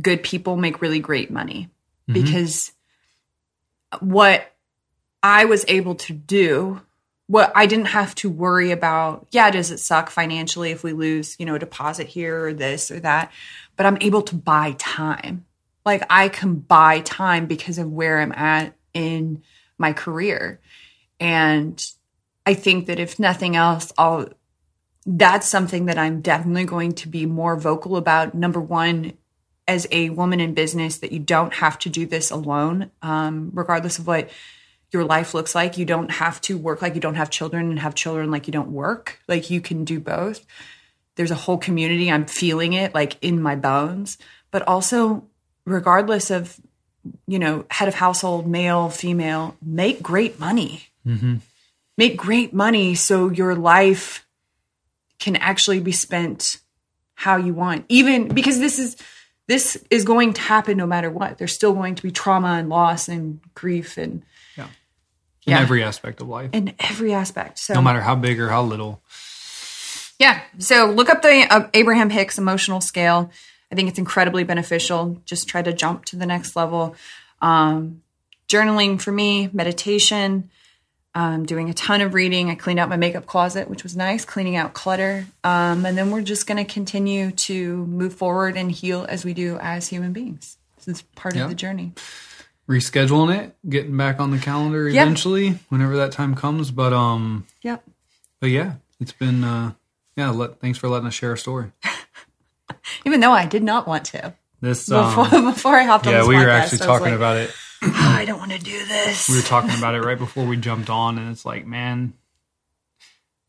good 0.00 0.22
people 0.22 0.56
make 0.56 0.80
really 0.80 1.00
great 1.00 1.30
money 1.30 1.68
mm-hmm. 2.08 2.22
because 2.22 2.72
what 4.00 4.52
I 5.22 5.44
was 5.44 5.64
able 5.68 5.94
to 5.96 6.12
do 6.12 6.80
what 7.32 7.50
I 7.54 7.64
didn't 7.64 7.86
have 7.86 8.14
to 8.16 8.28
worry 8.28 8.72
about, 8.72 9.26
yeah, 9.30 9.50
does 9.50 9.70
it 9.70 9.78
suck 9.78 10.10
financially 10.10 10.70
if 10.70 10.84
we 10.84 10.92
lose, 10.92 11.34
you 11.38 11.46
know, 11.46 11.54
a 11.54 11.58
deposit 11.58 12.06
here 12.06 12.44
or 12.44 12.52
this 12.52 12.90
or 12.90 13.00
that? 13.00 13.32
But 13.74 13.86
I'm 13.86 13.96
able 14.02 14.20
to 14.20 14.34
buy 14.34 14.74
time. 14.78 15.46
Like 15.86 16.04
I 16.10 16.28
can 16.28 16.56
buy 16.56 17.00
time 17.00 17.46
because 17.46 17.78
of 17.78 17.90
where 17.90 18.20
I'm 18.20 18.32
at 18.32 18.74
in 18.92 19.42
my 19.78 19.94
career. 19.94 20.60
And 21.18 21.82
I 22.44 22.52
think 22.52 22.86
that 22.86 23.00
if 23.00 23.18
nothing 23.18 23.56
else, 23.56 23.92
I'll 23.96 24.28
that's 25.06 25.48
something 25.48 25.86
that 25.86 25.98
I'm 25.98 26.20
definitely 26.20 26.66
going 26.66 26.92
to 26.96 27.08
be 27.08 27.24
more 27.24 27.56
vocal 27.56 27.96
about. 27.96 28.34
Number 28.34 28.60
one, 28.60 29.14
as 29.72 29.88
a 29.90 30.10
woman 30.10 30.40
in 30.40 30.54
business, 30.54 30.98
that 30.98 31.12
you 31.12 31.18
don't 31.18 31.54
have 31.54 31.78
to 31.80 31.88
do 31.88 32.06
this 32.06 32.30
alone, 32.30 32.90
um, 33.00 33.50
regardless 33.54 33.98
of 33.98 34.06
what 34.06 34.30
your 34.92 35.04
life 35.04 35.34
looks 35.34 35.54
like. 35.54 35.78
You 35.78 35.86
don't 35.86 36.10
have 36.10 36.40
to 36.42 36.58
work 36.58 36.82
like 36.82 36.94
you 36.94 37.00
don't 37.00 37.14
have 37.14 37.30
children 37.30 37.70
and 37.70 37.78
have 37.80 37.94
children 37.94 38.30
like 38.30 38.46
you 38.46 38.52
don't 38.52 38.70
work. 38.70 39.18
Like 39.26 39.50
you 39.50 39.60
can 39.60 39.84
do 39.84 39.98
both. 39.98 40.44
There's 41.16 41.30
a 41.30 41.34
whole 41.36 41.58
community. 41.58 42.10
I'm 42.10 42.26
feeling 42.26 42.74
it 42.74 42.94
like 42.94 43.16
in 43.22 43.40
my 43.40 43.56
bones. 43.56 44.18
But 44.50 44.62
also, 44.68 45.24
regardless 45.64 46.30
of, 46.30 46.60
you 47.26 47.38
know, 47.38 47.64
head 47.70 47.88
of 47.88 47.94
household, 47.94 48.46
male, 48.46 48.90
female, 48.90 49.56
make 49.62 50.02
great 50.02 50.38
money. 50.38 50.88
Make 51.96 52.16
great 52.16 52.52
money 52.54 52.94
so 52.94 53.30
your 53.30 53.54
life 53.54 54.26
can 55.18 55.36
actually 55.36 55.80
be 55.80 55.92
spent 55.92 56.58
how 57.14 57.36
you 57.36 57.54
want. 57.54 57.84
Even 57.88 58.28
because 58.28 58.58
this 58.58 58.78
is 58.78 58.96
this 59.48 59.76
is 59.90 60.04
going 60.04 60.32
to 60.34 60.40
happen 60.40 60.76
no 60.76 60.86
matter 60.86 61.10
what. 61.10 61.38
There's 61.38 61.52
still 61.54 61.72
going 61.74 61.94
to 61.96 62.02
be 62.02 62.10
trauma 62.10 62.54
and 62.58 62.68
loss 62.68 63.08
and 63.08 63.40
grief 63.54 63.96
and 63.98 64.22
yeah, 64.56 64.64
In 64.64 64.70
Yeah. 65.52 65.60
every 65.60 65.82
aspect 65.82 66.20
of 66.20 66.28
life, 66.28 66.50
in 66.52 66.74
every 66.78 67.12
aspect. 67.12 67.58
So 67.58 67.74
no 67.74 67.82
matter 67.82 68.00
how 68.00 68.14
big 68.14 68.40
or 68.40 68.48
how 68.48 68.62
little. 68.62 69.02
yeah. 70.18 70.40
So 70.58 70.86
look 70.90 71.08
up 71.10 71.22
the 71.22 71.46
uh, 71.50 71.68
Abraham 71.74 72.10
Hicks 72.10 72.38
emotional 72.38 72.80
scale. 72.80 73.30
I 73.70 73.74
think 73.74 73.88
it's 73.88 73.98
incredibly 73.98 74.44
beneficial. 74.44 75.20
Just 75.24 75.48
try 75.48 75.62
to 75.62 75.72
jump 75.72 76.04
to 76.06 76.16
the 76.16 76.26
next 76.26 76.54
level. 76.56 76.94
Um, 77.40 78.02
journaling 78.48 79.00
for 79.00 79.10
me, 79.12 79.48
meditation, 79.52 80.50
um, 81.14 81.44
doing 81.44 81.68
a 81.70 81.74
ton 81.74 82.00
of 82.00 82.14
reading. 82.14 82.50
I 82.50 82.54
cleaned 82.54 82.78
out 82.80 82.88
my 82.88 82.96
makeup 82.96 83.26
closet, 83.26 83.68
which 83.68 83.82
was 83.82 83.96
nice, 83.96 84.24
cleaning 84.24 84.56
out 84.56 84.72
clutter. 84.74 85.26
Um, 85.44 85.84
and 85.84 85.96
then 85.98 86.10
we're 86.10 86.22
just 86.22 86.46
going 86.46 86.64
to 86.64 86.70
continue 86.70 87.30
to 87.32 87.86
move 87.86 88.14
forward 88.14 88.56
and 88.56 88.70
heal 88.72 89.04
as 89.08 89.24
we 89.24 89.34
do 89.34 89.58
as 89.58 89.88
human 89.88 90.12
beings. 90.12 90.56
This 90.76 90.88
is 90.96 91.02
part 91.14 91.34
Yeah. 91.36 91.44
of 91.44 91.48
the 91.50 91.54
journey. 91.54 91.92
Rescheduling 92.68 93.36
it, 93.38 93.56
getting 93.68 93.96
back 93.96 94.20
on 94.20 94.30
the 94.30 94.38
calendar 94.38 94.88
Yep. 94.88 95.02
eventually, 95.02 95.58
whenever 95.68 95.96
that 95.96 96.12
time 96.12 96.34
comes. 96.34 96.70
But 96.70 96.92
um, 96.92 97.46
Yep. 97.62 97.82
but 98.40 98.50
yeah, 98.50 98.74
it's 99.00 99.12
been 99.12 99.44
uh, 99.44 99.72
yeah. 100.16 100.30
Let, 100.30 100.60
thanks 100.60 100.78
for 100.78 100.88
letting 100.88 101.08
us 101.08 101.14
share 101.14 101.32
a 101.32 101.38
story. 101.38 101.72
Even 103.04 103.20
though 103.20 103.32
I 103.32 103.46
did 103.46 103.62
not 103.62 103.86
want 103.86 104.04
to. 104.06 104.34
This 104.60 104.88
Before, 104.88 105.26
um, 105.34 105.44
before 105.52 105.76
I 105.76 105.82
hopped 105.82 106.06
on 106.06 106.12
yeah, 106.12 106.24
we 106.26 106.36
were 106.36 106.48
actually 106.48 106.78
talking 106.78 107.06
like, 107.06 107.14
about 107.14 107.36
it. 107.36 107.50
"Oh, 107.82 107.92
I 107.94 108.24
don't 108.24 108.38
want 108.38 108.52
to 108.52 108.58
do 108.58 108.84
this. 108.86 109.28
we 109.28 109.36
were 109.36 109.42
talking 109.42 109.76
about 109.76 109.94
it 109.94 110.02
right 110.02 110.18
before 110.18 110.44
we 110.46 110.56
jumped 110.56 110.90
on, 110.90 111.18
and 111.18 111.30
it's 111.30 111.44
like, 111.44 111.66
man, 111.66 112.14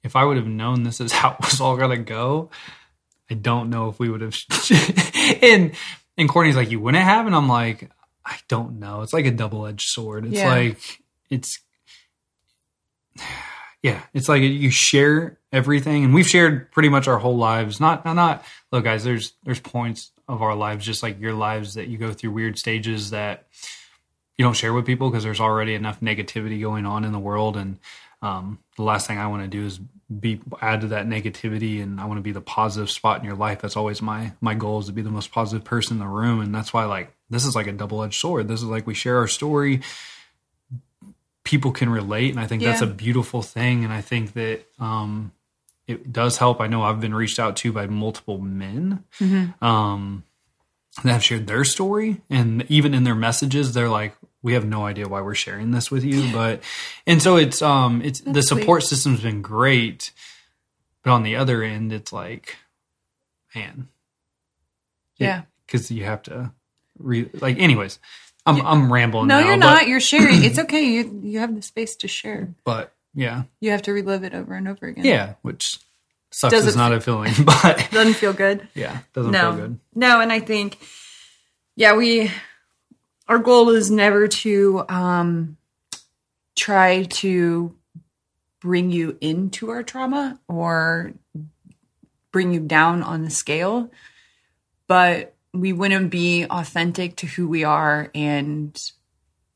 if 0.03 0.15
I 0.15 0.25
would 0.25 0.37
have 0.37 0.47
known 0.47 0.83
this 0.83 0.99
is 0.99 1.11
how 1.11 1.31
it 1.31 1.39
was 1.41 1.61
all 1.61 1.77
gonna 1.77 1.97
go, 1.97 2.49
I 3.29 3.35
don't 3.35 3.69
know 3.69 3.89
if 3.89 3.99
we 3.99 4.09
would 4.09 4.21
have. 4.21 4.35
and 5.41 5.71
and 6.17 6.29
Courtney's 6.29 6.55
like, 6.55 6.71
you 6.71 6.79
wouldn't 6.79 7.03
have, 7.03 7.25
and 7.25 7.35
I'm 7.35 7.47
like, 7.47 7.89
I 8.25 8.37
don't 8.47 8.79
know. 8.79 9.01
It's 9.01 9.13
like 9.13 9.25
a 9.25 9.31
double 9.31 9.65
edged 9.65 9.87
sword. 9.89 10.25
It's 10.25 10.35
Yeah. 10.35 10.49
like 10.49 10.99
it's. 11.29 11.59
Yeah, 13.81 14.01
it's 14.13 14.29
like 14.29 14.41
you 14.41 14.71
share 14.71 15.39
everything, 15.51 16.05
and 16.05 16.13
we've 16.13 16.27
shared 16.27 16.71
pretty 16.71 16.87
much 16.87 17.09
our 17.09 17.17
whole 17.17 17.35
lives. 17.35 17.81
Not, 17.81 18.05
not, 18.05 18.13
not. 18.13 18.45
Look, 18.71 18.85
guys, 18.85 19.03
there's 19.03 19.33
there's 19.43 19.59
points 19.59 20.11
of 20.29 20.41
our 20.41 20.55
lives, 20.55 20.85
just 20.85 21.03
like 21.03 21.19
your 21.19 21.33
lives, 21.33 21.73
that 21.73 21.89
you 21.89 21.97
go 21.97 22.13
through 22.13 22.31
weird 22.31 22.57
stages 22.57 23.09
that 23.09 23.47
you 24.37 24.43
don't 24.43 24.55
share 24.55 24.73
with 24.73 24.85
people 24.85 25.09
because 25.09 25.23
there's 25.23 25.39
already 25.39 25.73
enough 25.73 25.99
negativity 25.99 26.59
going 26.59 26.85
on 26.85 27.05
in 27.05 27.11
the 27.11 27.19
world. 27.19 27.55
And 27.55 27.79
um, 28.21 28.59
the 28.77 28.83
last 28.83 29.05
thing 29.05 29.17
i 29.17 29.27
want 29.27 29.43
to 29.43 29.47
do 29.47 29.65
is 29.65 29.79
be 30.19 30.39
add 30.61 30.81
to 30.81 30.87
that 30.87 31.07
negativity 31.07 31.81
and 31.81 31.99
i 31.99 32.05
want 32.05 32.17
to 32.17 32.21
be 32.21 32.31
the 32.31 32.41
positive 32.41 32.89
spot 32.89 33.19
in 33.19 33.25
your 33.25 33.35
life. 33.35 33.61
That's 33.61 33.75
always 33.77 34.01
my 34.01 34.33
my 34.41 34.53
goal 34.53 34.79
is 34.79 34.85
to 34.87 34.91
be 34.91 35.01
the 35.01 35.09
most 35.09 35.31
positive 35.31 35.65
person 35.65 35.95
in 35.95 35.99
the 35.99 36.07
room. 36.07 36.39
And 36.41 36.53
that's 36.53 36.73
why 36.73 36.85
like 36.85 37.13
this 37.29 37.45
is 37.45 37.55
like 37.55 37.67
a 37.67 37.71
double-edged 37.71 38.19
sword. 38.19 38.47
This 38.47 38.61
is 38.61 38.67
like 38.67 38.85
we 38.85 38.93
share 38.93 39.17
our 39.17 39.27
story. 39.27 39.81
People 41.43 41.71
can 41.71 41.89
relate 41.89 42.31
and 42.31 42.39
i 42.39 42.47
think 42.47 42.61
that's 42.63 42.81
a 42.81 42.87
beautiful 42.87 43.41
thing. 43.41 43.83
And 43.83 43.91
i 43.93 44.01
think 44.01 44.33
that 44.33 44.65
um 44.79 45.31
it 45.87 46.13
does 46.13 46.37
help. 46.37 46.61
I 46.61 46.67
know 46.67 46.83
i've 46.83 47.01
been 47.01 47.15
reached 47.15 47.39
out 47.39 47.55
to 47.57 47.71
by 47.71 47.87
multiple 47.87 48.37
men. 48.37 49.03
Um 49.61 50.23
that 51.03 51.11
have 51.11 51.23
shared 51.23 51.47
their 51.47 51.63
story 51.63 52.21
and 52.29 52.65
even 52.69 52.93
in 52.93 53.03
their 53.03 53.15
messages 53.15 53.73
they're 53.73 53.89
like 53.89 54.15
we 54.43 54.53
have 54.53 54.65
no 54.65 54.85
idea 54.85 55.07
why 55.07 55.21
we're 55.21 55.33
sharing 55.33 55.71
this 55.71 55.89
with 55.89 56.03
you 56.03 56.31
but 56.33 56.61
and 57.07 57.21
so 57.21 57.35
it's 57.37 57.61
um 57.61 58.01
it's 58.03 58.19
the 58.21 58.31
That's 58.33 58.49
sweet. 58.49 58.59
support 58.61 58.83
system's 58.83 59.21
been 59.21 59.41
great 59.41 60.11
but 61.03 61.11
on 61.11 61.23
the 61.23 61.35
other 61.35 61.63
end 61.63 61.91
it's 61.91 62.13
like 62.13 62.57
man 63.55 63.87
Yeah. 65.17 65.43
because 65.65 65.89
you 65.89 66.03
have 66.05 66.21
to 66.23 66.51
re 66.99 67.29
like 67.33 67.57
anyways 67.57 67.97
i'm 68.45 68.61
i'm 68.65 68.91
rambling 68.93 69.27
No, 69.27 69.39
now, 69.39 69.47
you're 69.47 69.57
but, 69.57 69.65
not. 69.73 69.87
You're 69.87 69.99
sharing. 69.99 70.43
It's 70.43 70.59
okay. 70.59 70.83
You 70.83 71.21
you 71.23 71.39
have 71.39 71.55
the 71.55 71.61
space 71.61 71.95
to 71.97 72.07
share. 72.07 72.53
but 72.63 72.93
yeah 73.15 73.43
You 73.61 73.71
have 73.71 73.81
to 73.83 73.93
relive 73.93 74.23
it 74.23 74.33
over 74.35 74.53
and 74.53 74.67
over 74.67 74.85
again. 74.87 75.05
yeah 75.05 75.33
which 75.41 75.79
sucks 76.33 76.53
Does 76.53 76.65
is 76.65 76.75
not 76.75 76.91
a 76.93 76.99
feeling 76.99 77.33
but 77.45 77.87
Doesn't 77.91 78.13
feel 78.15 78.33
good. 78.33 78.67
yeah 78.75 78.99
doesn't 79.13 79.31
no. 79.31 79.51
feel 79.51 79.61
good 79.67 79.79
No, 79.95 80.19
and 80.21 80.31
I 80.31 80.39
think 80.39 80.77
yeah, 81.75 81.95
we 81.95 82.31
our 83.27 83.39
goal 83.39 83.69
is 83.69 83.89
never 83.89 84.27
to 84.27 84.85
um 84.89 85.57
try 86.55 87.03
to 87.03 87.75
bring 88.61 88.91
you 88.91 89.17
into 89.19 89.69
our 89.71 89.83
trauma 89.83 90.39
or 90.47 91.13
bring 92.31 92.53
you 92.53 92.59
down 92.59 93.03
on 93.03 93.23
the 93.23 93.29
scale, 93.29 93.91
but 94.87 95.35
we 95.53 95.73
wouldn't 95.73 96.09
be 96.09 96.45
authentic 96.45 97.15
to 97.17 97.27
who 97.27 97.47
we 97.47 97.63
are 97.63 98.09
and 98.15 98.91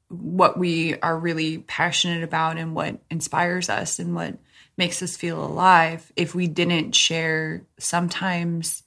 what 0.10 0.58
we 0.58 0.98
are 1.00 1.18
really 1.18 1.58
passionate 1.60 2.24
about 2.24 2.58
and 2.58 2.74
what 2.76 2.98
inspires 3.10 3.70
us 3.70 4.00
and 4.00 4.14
what 4.16 4.38
makes 4.78 5.02
us 5.02 5.18
feel 5.18 5.44
alive 5.44 6.12
if 6.16 6.36
we 6.36 6.48
didn't 6.48 6.94
share 6.94 7.64
sometimes 7.80 8.84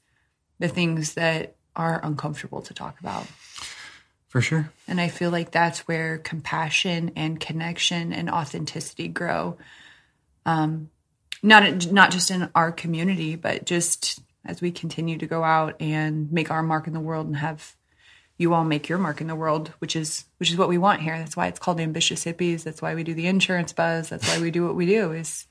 the 0.58 0.68
things 0.68 1.14
that 1.14 1.56
are 1.74 2.00
uncomfortable 2.04 2.62
to 2.62 2.74
talk 2.74 2.98
about. 3.00 3.26
for 4.28 4.40
sure 4.40 4.70
And 4.86 5.00
I 5.00 5.08
feel 5.08 5.30
like 5.30 5.50
that's 5.50 5.80
where 5.88 6.18
compassion 6.18 7.12
and 7.16 7.40
connection 7.40 8.12
and 8.12 8.30
authenticity 8.30 9.08
grow. 9.08 9.58
Um, 10.46 10.90
not 11.42 11.90
not 11.90 12.10
just 12.10 12.30
in 12.30 12.50
our 12.54 12.70
community, 12.70 13.34
but 13.36 13.64
just 13.64 14.20
as 14.44 14.60
we 14.60 14.70
continue 14.70 15.18
to 15.18 15.26
go 15.26 15.42
out 15.42 15.80
and 15.80 16.30
make 16.32 16.50
our 16.50 16.62
mark 16.62 16.86
in 16.86 16.92
the 16.92 17.00
world 17.00 17.26
and 17.26 17.36
have 17.36 17.76
you 18.40 18.54
all 18.54 18.64
make 18.64 18.88
your 18.88 18.96
mark 18.96 19.20
in 19.20 19.26
the 19.26 19.34
world, 19.34 19.70
which 19.80 19.94
is 19.94 20.24
which 20.38 20.50
is 20.50 20.56
what 20.56 20.70
we 20.70 20.78
want 20.78 21.02
here. 21.02 21.18
That's 21.18 21.36
why 21.36 21.46
it's 21.48 21.58
called 21.58 21.78
ambitious 21.78 22.24
hippies. 22.24 22.62
That's 22.62 22.80
why 22.80 22.94
we 22.94 23.04
do 23.04 23.12
the 23.12 23.26
insurance 23.26 23.74
buzz. 23.74 24.08
That's 24.08 24.26
why 24.26 24.40
we 24.40 24.50
do 24.50 24.64
what 24.64 24.74
we 24.74 24.86
do 24.86 25.12
is 25.12 25.46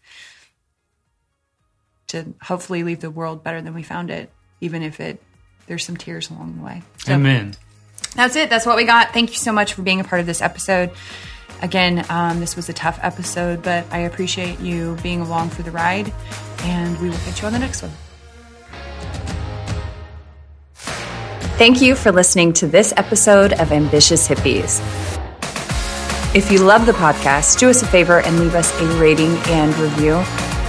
to 2.08 2.34
hopefully 2.42 2.82
leave 2.82 3.00
the 3.00 3.12
world 3.12 3.44
better 3.44 3.62
than 3.62 3.76
we 3.76 3.84
found 3.84 4.10
it, 4.10 4.32
even 4.60 4.82
if 4.82 5.00
it 5.00 5.22
there's 5.68 5.86
some 5.86 5.98
tears 5.98 6.32
along 6.32 6.58
the 6.58 6.64
way. 6.64 6.82
So 7.06 7.14
Amen. 7.14 7.56
That's 8.16 8.36
it. 8.36 8.50
That's 8.50 8.66
what 8.66 8.76
we 8.76 8.86
got. 8.86 9.14
Thank 9.14 9.30
you 9.30 9.38
so 9.38 9.52
much 9.52 9.74
for 9.74 9.84
being 9.84 10.00
a 10.00 10.04
part 10.04 10.20
of 10.20 10.26
this 10.26 10.42
episode. 10.42 10.90
Again, 11.62 12.04
um, 12.10 12.40
this 12.40 12.56
was 12.56 12.70
a 12.70 12.74
tough 12.74 13.00
episode, 13.04 13.62
but 13.62 13.86
I 13.92 14.00
appreciate 14.00 14.60
you 14.62 14.98
being 15.04 15.22
along 15.22 15.50
for 15.50 15.62
the 15.62 15.70
ride, 15.70 16.12
and 16.64 17.00
we 17.00 17.10
will 17.10 17.18
catch 17.18 17.42
you 17.42 17.46
on 17.46 17.54
the 17.54 17.60
next 17.60 17.84
one. 17.84 17.92
Thank 21.60 21.82
you 21.82 21.94
for 21.94 22.14
listening 22.14 22.54
to 22.54 22.68
this 22.68 22.94
episode 22.96 23.52
of 23.52 23.74
Ambitious 23.74 24.30
Hippies. 24.30 24.80
If 26.34 26.54
you 26.54 26.60
love 26.60 26.86
the 26.86 26.94
podcast, 26.94 27.60
do 27.60 27.70
us 27.70 27.82
a 27.82 27.86
favor 27.86 28.22
and 28.22 28.40
leave 28.40 28.56
us 28.56 28.72
a 28.80 28.86
rating 28.98 29.36
and 29.48 29.78
review. 29.78 30.14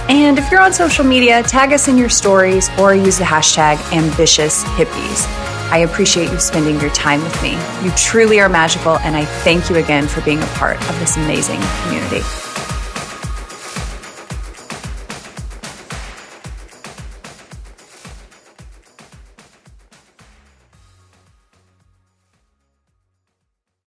And 0.09 0.37
if 0.37 0.51
you're 0.51 0.59
on 0.59 0.73
social 0.73 1.05
media, 1.05 1.43
tag 1.43 1.71
us 1.71 1.87
in 1.87 1.97
your 1.97 2.09
stories 2.09 2.69
or 2.77 2.93
use 2.93 3.19
the 3.19 3.23
hashtag 3.23 3.79
ambitious 3.93 4.65
hippies. 4.65 5.27
I 5.71 5.87
appreciate 5.89 6.29
you 6.29 6.39
spending 6.41 6.77
your 6.81 6.89
time 6.89 7.23
with 7.23 7.41
me. 7.41 7.51
You 7.85 7.91
truly 7.95 8.41
are 8.41 8.49
magical, 8.49 8.97
and 8.97 9.15
I 9.15 9.23
thank 9.23 9.69
you 9.69 9.77
again 9.77 10.09
for 10.09 10.19
being 10.19 10.43
a 10.43 10.47
part 10.57 10.75
of 10.89 10.99
this 10.99 11.15
amazing 11.15 11.61
community. 11.83 12.50